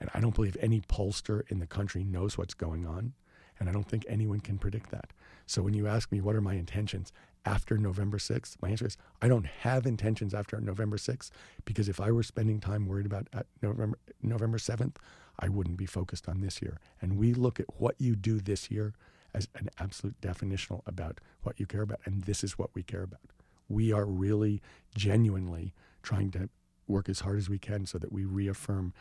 And 0.00 0.10
I 0.14 0.20
don't 0.20 0.34
believe 0.34 0.56
any 0.60 0.80
pollster 0.80 1.42
in 1.50 1.58
the 1.58 1.66
country 1.66 2.04
knows 2.04 2.36
what's 2.36 2.54
going 2.54 2.86
on. 2.86 3.12
And 3.58 3.68
I 3.68 3.72
don't 3.72 3.88
think 3.88 4.04
anyone 4.08 4.40
can 4.40 4.58
predict 4.58 4.90
that. 4.90 5.12
So 5.46 5.62
when 5.62 5.74
you 5.74 5.86
ask 5.86 6.10
me 6.10 6.20
what 6.20 6.36
are 6.36 6.40
my 6.40 6.54
intentions 6.54 7.12
after 7.46 7.76
November 7.76 8.18
6th, 8.18 8.56
my 8.62 8.70
answer 8.70 8.86
is 8.86 8.96
I 9.20 9.28
don't 9.28 9.46
have 9.46 9.86
intentions 9.86 10.32
after 10.32 10.58
November 10.60 10.96
6th 10.96 11.30
because 11.64 11.88
if 11.88 12.00
I 12.00 12.10
were 12.10 12.22
spending 12.22 12.60
time 12.60 12.86
worried 12.86 13.06
about 13.06 13.28
uh, 13.32 13.42
November 13.60 13.98
November 14.22 14.58
7th, 14.58 14.96
I 15.38 15.48
wouldn't 15.48 15.76
be 15.76 15.86
focused 15.86 16.28
on 16.28 16.40
this 16.40 16.62
year. 16.62 16.78
And 17.02 17.18
we 17.18 17.34
look 17.34 17.60
at 17.60 17.66
what 17.78 17.96
you 17.98 18.16
do 18.16 18.40
this 18.40 18.70
year 18.70 18.94
as 19.34 19.48
an 19.56 19.68
absolute 19.78 20.20
definitional 20.20 20.82
about 20.86 21.20
what 21.42 21.58
you 21.58 21.66
care 21.66 21.82
about. 21.82 22.00
And 22.04 22.22
this 22.22 22.44
is 22.44 22.58
what 22.58 22.70
we 22.74 22.82
care 22.82 23.02
about. 23.02 23.20
We 23.68 23.92
are 23.92 24.06
really 24.06 24.62
genuinely 24.94 25.74
trying 26.02 26.30
to 26.32 26.48
work 26.86 27.08
as 27.08 27.20
hard 27.20 27.38
as 27.38 27.48
we 27.48 27.58
can 27.58 27.86
so 27.86 27.98
that 27.98 28.12
we 28.12 28.24
reaffirm 28.24 28.92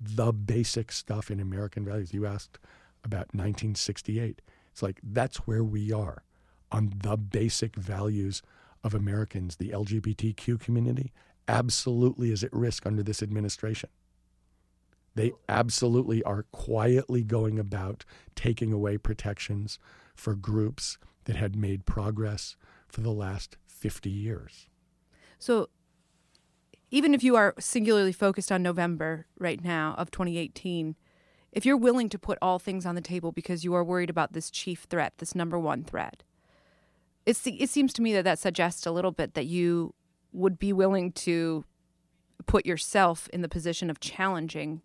the 0.00 0.32
basic 0.32 0.92
stuff 0.92 1.30
in 1.30 1.40
American 1.40 1.84
values. 1.84 2.12
You 2.12 2.26
asked 2.26 2.58
about 3.04 3.34
1968. 3.34 4.42
It's 4.72 4.82
like 4.82 5.00
that's 5.02 5.38
where 5.38 5.64
we 5.64 5.92
are 5.92 6.24
on 6.70 6.92
the 7.02 7.16
basic 7.16 7.76
values 7.76 8.42
of 8.84 8.94
Americans. 8.94 9.56
The 9.56 9.70
LGBTQ 9.70 10.60
community 10.60 11.12
absolutely 11.48 12.32
is 12.32 12.44
at 12.44 12.52
risk 12.52 12.86
under 12.86 13.02
this 13.02 13.22
administration. 13.22 13.90
They 15.14 15.32
absolutely 15.48 16.22
are 16.22 16.44
quietly 16.52 17.24
going 17.24 17.58
about 17.58 18.04
taking 18.34 18.72
away 18.72 18.96
protections 18.96 19.78
for 20.14 20.34
groups 20.34 20.98
that 21.24 21.36
had 21.36 21.56
made 21.56 21.84
progress 21.84 22.56
for 22.88 23.00
the 23.00 23.10
last 23.10 23.56
50 23.66 24.08
years. 24.08 24.68
So, 25.38 25.68
even 26.90 27.14
if 27.14 27.22
you 27.22 27.36
are 27.36 27.54
singularly 27.58 28.12
focused 28.12 28.50
on 28.50 28.62
November 28.62 29.26
right 29.38 29.62
now 29.62 29.94
of 29.96 30.10
2018, 30.10 30.96
if 31.52 31.66
you're 31.66 31.76
willing 31.76 32.08
to 32.08 32.18
put 32.18 32.38
all 32.40 32.58
things 32.58 32.86
on 32.86 32.94
the 32.94 33.00
table 33.00 33.32
because 33.32 33.64
you 33.64 33.74
are 33.74 33.84
worried 33.84 34.10
about 34.10 34.32
this 34.32 34.50
chief 34.50 34.86
threat, 34.88 35.14
this 35.18 35.34
number 35.34 35.58
one 35.58 35.84
threat, 35.84 36.22
it's, 37.26 37.46
it 37.46 37.68
seems 37.68 37.92
to 37.94 38.02
me 38.02 38.12
that 38.14 38.24
that 38.24 38.38
suggests 38.38 38.86
a 38.86 38.90
little 38.90 39.12
bit 39.12 39.34
that 39.34 39.46
you 39.46 39.94
would 40.32 40.58
be 40.58 40.72
willing 40.72 41.12
to 41.12 41.64
put 42.46 42.64
yourself 42.64 43.28
in 43.32 43.42
the 43.42 43.48
position 43.48 43.90
of 43.90 44.00
challenging 44.00 44.82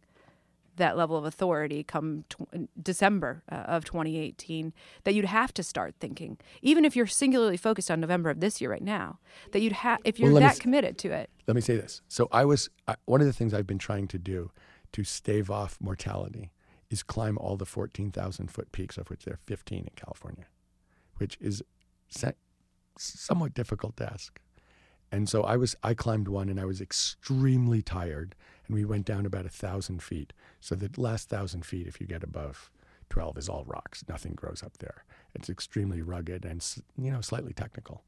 that 0.77 0.97
level 0.97 1.15
of 1.15 1.23
authority 1.23 1.83
come 1.83 2.25
t- 2.29 2.67
December 2.81 3.43
uh, 3.49 3.55
of 3.55 3.85
2018 3.85 4.73
that 5.05 5.13
you'd 5.13 5.25
have 5.25 5.53
to 5.53 5.63
start 5.63 5.95
thinking 6.01 6.37
even 6.61 6.83
if 6.83 6.95
you're 6.95 7.07
singularly 7.07 7.55
focused 7.55 7.89
on 7.89 8.01
November 8.01 8.29
of 8.29 8.41
this 8.41 8.59
year 8.59 8.69
right 8.69 8.83
now 8.83 9.17
that 9.51 9.61
you'd 9.61 9.71
have 9.71 9.99
if 10.03 10.19
you're 10.19 10.33
well, 10.33 10.41
that 10.41 10.59
committed 10.59 10.97
to 10.97 11.11
it. 11.11 11.29
let 11.47 11.55
me 11.55 11.61
say 11.61 11.77
this. 11.77 12.01
So 12.09 12.27
I 12.31 12.43
was 12.43 12.69
I, 12.87 12.95
one 13.05 13.21
of 13.21 13.27
the 13.27 13.33
things 13.33 13.53
I've 13.53 13.67
been 13.67 13.79
trying 13.79 14.07
to 14.09 14.19
do 14.19 14.51
to 14.91 15.03
stave 15.03 15.49
off 15.49 15.77
mortality 15.79 16.51
is 16.89 17.03
climb 17.03 17.37
all 17.37 17.57
the 17.57 17.65
14,000 17.65 18.51
foot 18.51 18.71
peaks, 18.71 18.97
of 18.97 19.09
which 19.09 19.25
there 19.25 19.35
are 19.35 19.39
15 19.45 19.79
in 19.79 19.89
California, 19.95 20.45
which 21.17 21.37
is 21.41 21.63
somewhat 22.97 23.53
difficult 23.53 23.97
task. 23.97 24.39
And 25.11 25.29
so 25.29 25.43
I 25.43 25.55
was 25.55 25.75
I 25.83 25.93
climbed 25.93 26.27
one 26.27 26.49
and 26.49 26.59
I 26.59 26.65
was 26.65 26.81
extremely 26.81 27.81
tired 27.81 28.35
and 28.67 28.75
we 28.75 28.85
went 28.85 29.05
down 29.05 29.25
about 29.25 29.45
a 29.45 29.49
thousand 29.49 30.01
feet. 30.01 30.33
So 30.59 30.75
the 30.75 30.89
last 30.97 31.29
thousand 31.29 31.65
feet, 31.65 31.87
if 31.87 32.01
you 32.01 32.07
get 32.07 32.23
above 32.23 32.71
12, 33.09 33.37
is 33.37 33.49
all 33.49 33.63
rocks. 33.65 34.03
Nothing 34.09 34.33
grows 34.33 34.63
up 34.63 34.77
there. 34.79 35.05
It's 35.33 35.49
extremely 35.49 36.01
rugged 36.01 36.43
and 36.43 36.65
you 36.97 37.11
know 37.11 37.21
slightly 37.21 37.53
technical. 37.53 38.03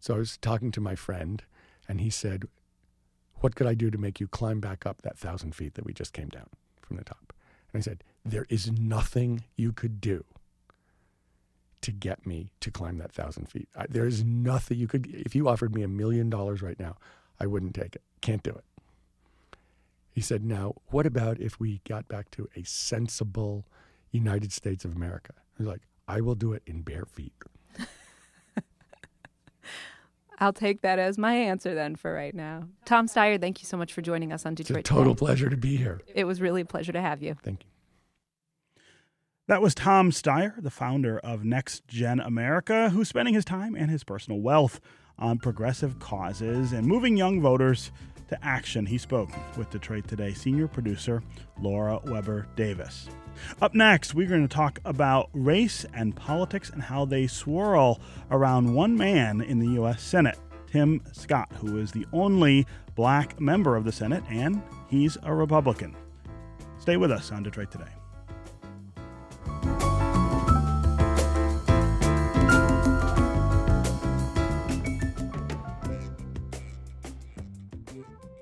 So 0.00 0.14
I 0.14 0.18
was 0.18 0.36
talking 0.36 0.70
to 0.72 0.80
my 0.80 0.94
friend 0.94 1.42
and 1.88 2.00
he 2.00 2.10
said, 2.10 2.44
"What 3.36 3.54
could 3.54 3.66
I 3.66 3.74
do 3.74 3.90
to 3.90 3.98
make 3.98 4.20
you 4.20 4.28
climb 4.28 4.60
back 4.60 4.86
up 4.86 5.02
that 5.02 5.18
thousand 5.18 5.54
feet 5.54 5.74
that 5.74 5.84
we 5.84 5.92
just 5.92 6.12
came 6.12 6.28
down 6.28 6.50
from 6.82 6.96
the 6.96 7.04
top?" 7.04 7.27
And 7.72 7.80
I 7.80 7.82
said, 7.82 8.04
There 8.24 8.46
is 8.48 8.70
nothing 8.70 9.44
you 9.56 9.72
could 9.72 10.00
do 10.00 10.24
to 11.80 11.92
get 11.92 12.26
me 12.26 12.50
to 12.60 12.70
climb 12.70 12.98
that 12.98 13.12
thousand 13.12 13.48
feet. 13.48 13.68
I, 13.76 13.86
there 13.88 14.06
is 14.06 14.24
nothing 14.24 14.78
you 14.78 14.88
could, 14.88 15.06
if 15.06 15.34
you 15.34 15.48
offered 15.48 15.74
me 15.74 15.82
a 15.82 15.88
million 15.88 16.28
dollars 16.28 16.60
right 16.60 16.78
now, 16.78 16.96
I 17.38 17.46
wouldn't 17.46 17.74
take 17.74 17.94
it. 17.94 18.02
Can't 18.20 18.42
do 18.42 18.50
it. 18.50 18.64
He 20.12 20.20
said, 20.20 20.44
Now, 20.44 20.74
what 20.88 21.06
about 21.06 21.38
if 21.40 21.60
we 21.60 21.80
got 21.88 22.08
back 22.08 22.30
to 22.32 22.48
a 22.56 22.64
sensible 22.64 23.64
United 24.10 24.52
States 24.52 24.84
of 24.84 24.96
America? 24.96 25.34
Was 25.58 25.68
like, 25.68 25.82
I 26.08 26.20
will 26.20 26.34
do 26.34 26.52
it 26.52 26.62
in 26.66 26.82
bare 26.82 27.04
feet. 27.04 27.32
I'll 30.38 30.52
take 30.52 30.82
that 30.82 30.98
as 30.98 31.18
my 31.18 31.34
answer 31.34 31.74
then 31.74 31.96
for 31.96 32.12
right 32.12 32.34
now. 32.34 32.68
Tom 32.84 33.08
Steyer, 33.08 33.40
thank 33.40 33.60
you 33.60 33.66
so 33.66 33.76
much 33.76 33.92
for 33.92 34.02
joining 34.02 34.32
us 34.32 34.46
on 34.46 34.54
Detroit. 34.54 34.80
It's 34.80 34.90
a 34.90 34.92
total 34.94 35.14
today. 35.14 35.26
pleasure 35.26 35.50
to 35.50 35.56
be 35.56 35.76
here. 35.76 36.00
It 36.14 36.24
was 36.24 36.40
really 36.40 36.60
a 36.60 36.64
pleasure 36.64 36.92
to 36.92 37.00
have 37.00 37.22
you. 37.22 37.36
Thank 37.42 37.64
you. 37.64 37.70
That 39.48 39.62
was 39.62 39.74
Tom 39.74 40.10
Steyer, 40.10 40.62
the 40.62 40.70
founder 40.70 41.18
of 41.18 41.44
Next 41.44 41.88
Gen 41.88 42.20
America, 42.20 42.90
who's 42.90 43.08
spending 43.08 43.34
his 43.34 43.46
time 43.46 43.74
and 43.74 43.90
his 43.90 44.04
personal 44.04 44.40
wealth 44.40 44.78
on 45.18 45.38
progressive 45.38 45.98
causes 45.98 46.72
and 46.72 46.86
moving 46.86 47.16
young 47.16 47.40
voters 47.40 47.90
to 48.28 48.44
action. 48.44 48.86
He 48.86 48.98
spoke 48.98 49.30
with 49.56 49.70
Detroit 49.70 50.06
Today 50.08 50.32
senior 50.32 50.68
producer 50.68 51.22
Laura 51.60 52.00
Weber 52.04 52.46
Davis. 52.56 53.08
Up 53.60 53.74
next, 53.74 54.14
we're 54.14 54.28
going 54.28 54.46
to 54.46 54.54
talk 54.54 54.80
about 54.84 55.30
race 55.32 55.86
and 55.94 56.14
politics 56.14 56.70
and 56.70 56.82
how 56.82 57.04
they 57.04 57.26
swirl 57.26 58.00
around 58.30 58.74
one 58.74 58.96
man 58.96 59.40
in 59.40 59.58
the 59.58 59.68
U.S. 59.74 60.02
Senate, 60.02 60.38
Tim 60.66 61.00
Scott, 61.12 61.50
who 61.60 61.78
is 61.78 61.92
the 61.92 62.06
only 62.12 62.66
black 62.94 63.40
member 63.40 63.76
of 63.76 63.84
the 63.84 63.92
Senate, 63.92 64.24
and 64.28 64.60
he's 64.88 65.16
a 65.22 65.32
Republican. 65.32 65.96
Stay 66.78 66.96
with 66.96 67.12
us 67.12 67.30
on 67.32 67.42
Detroit 67.42 67.70
Today. 67.70 67.97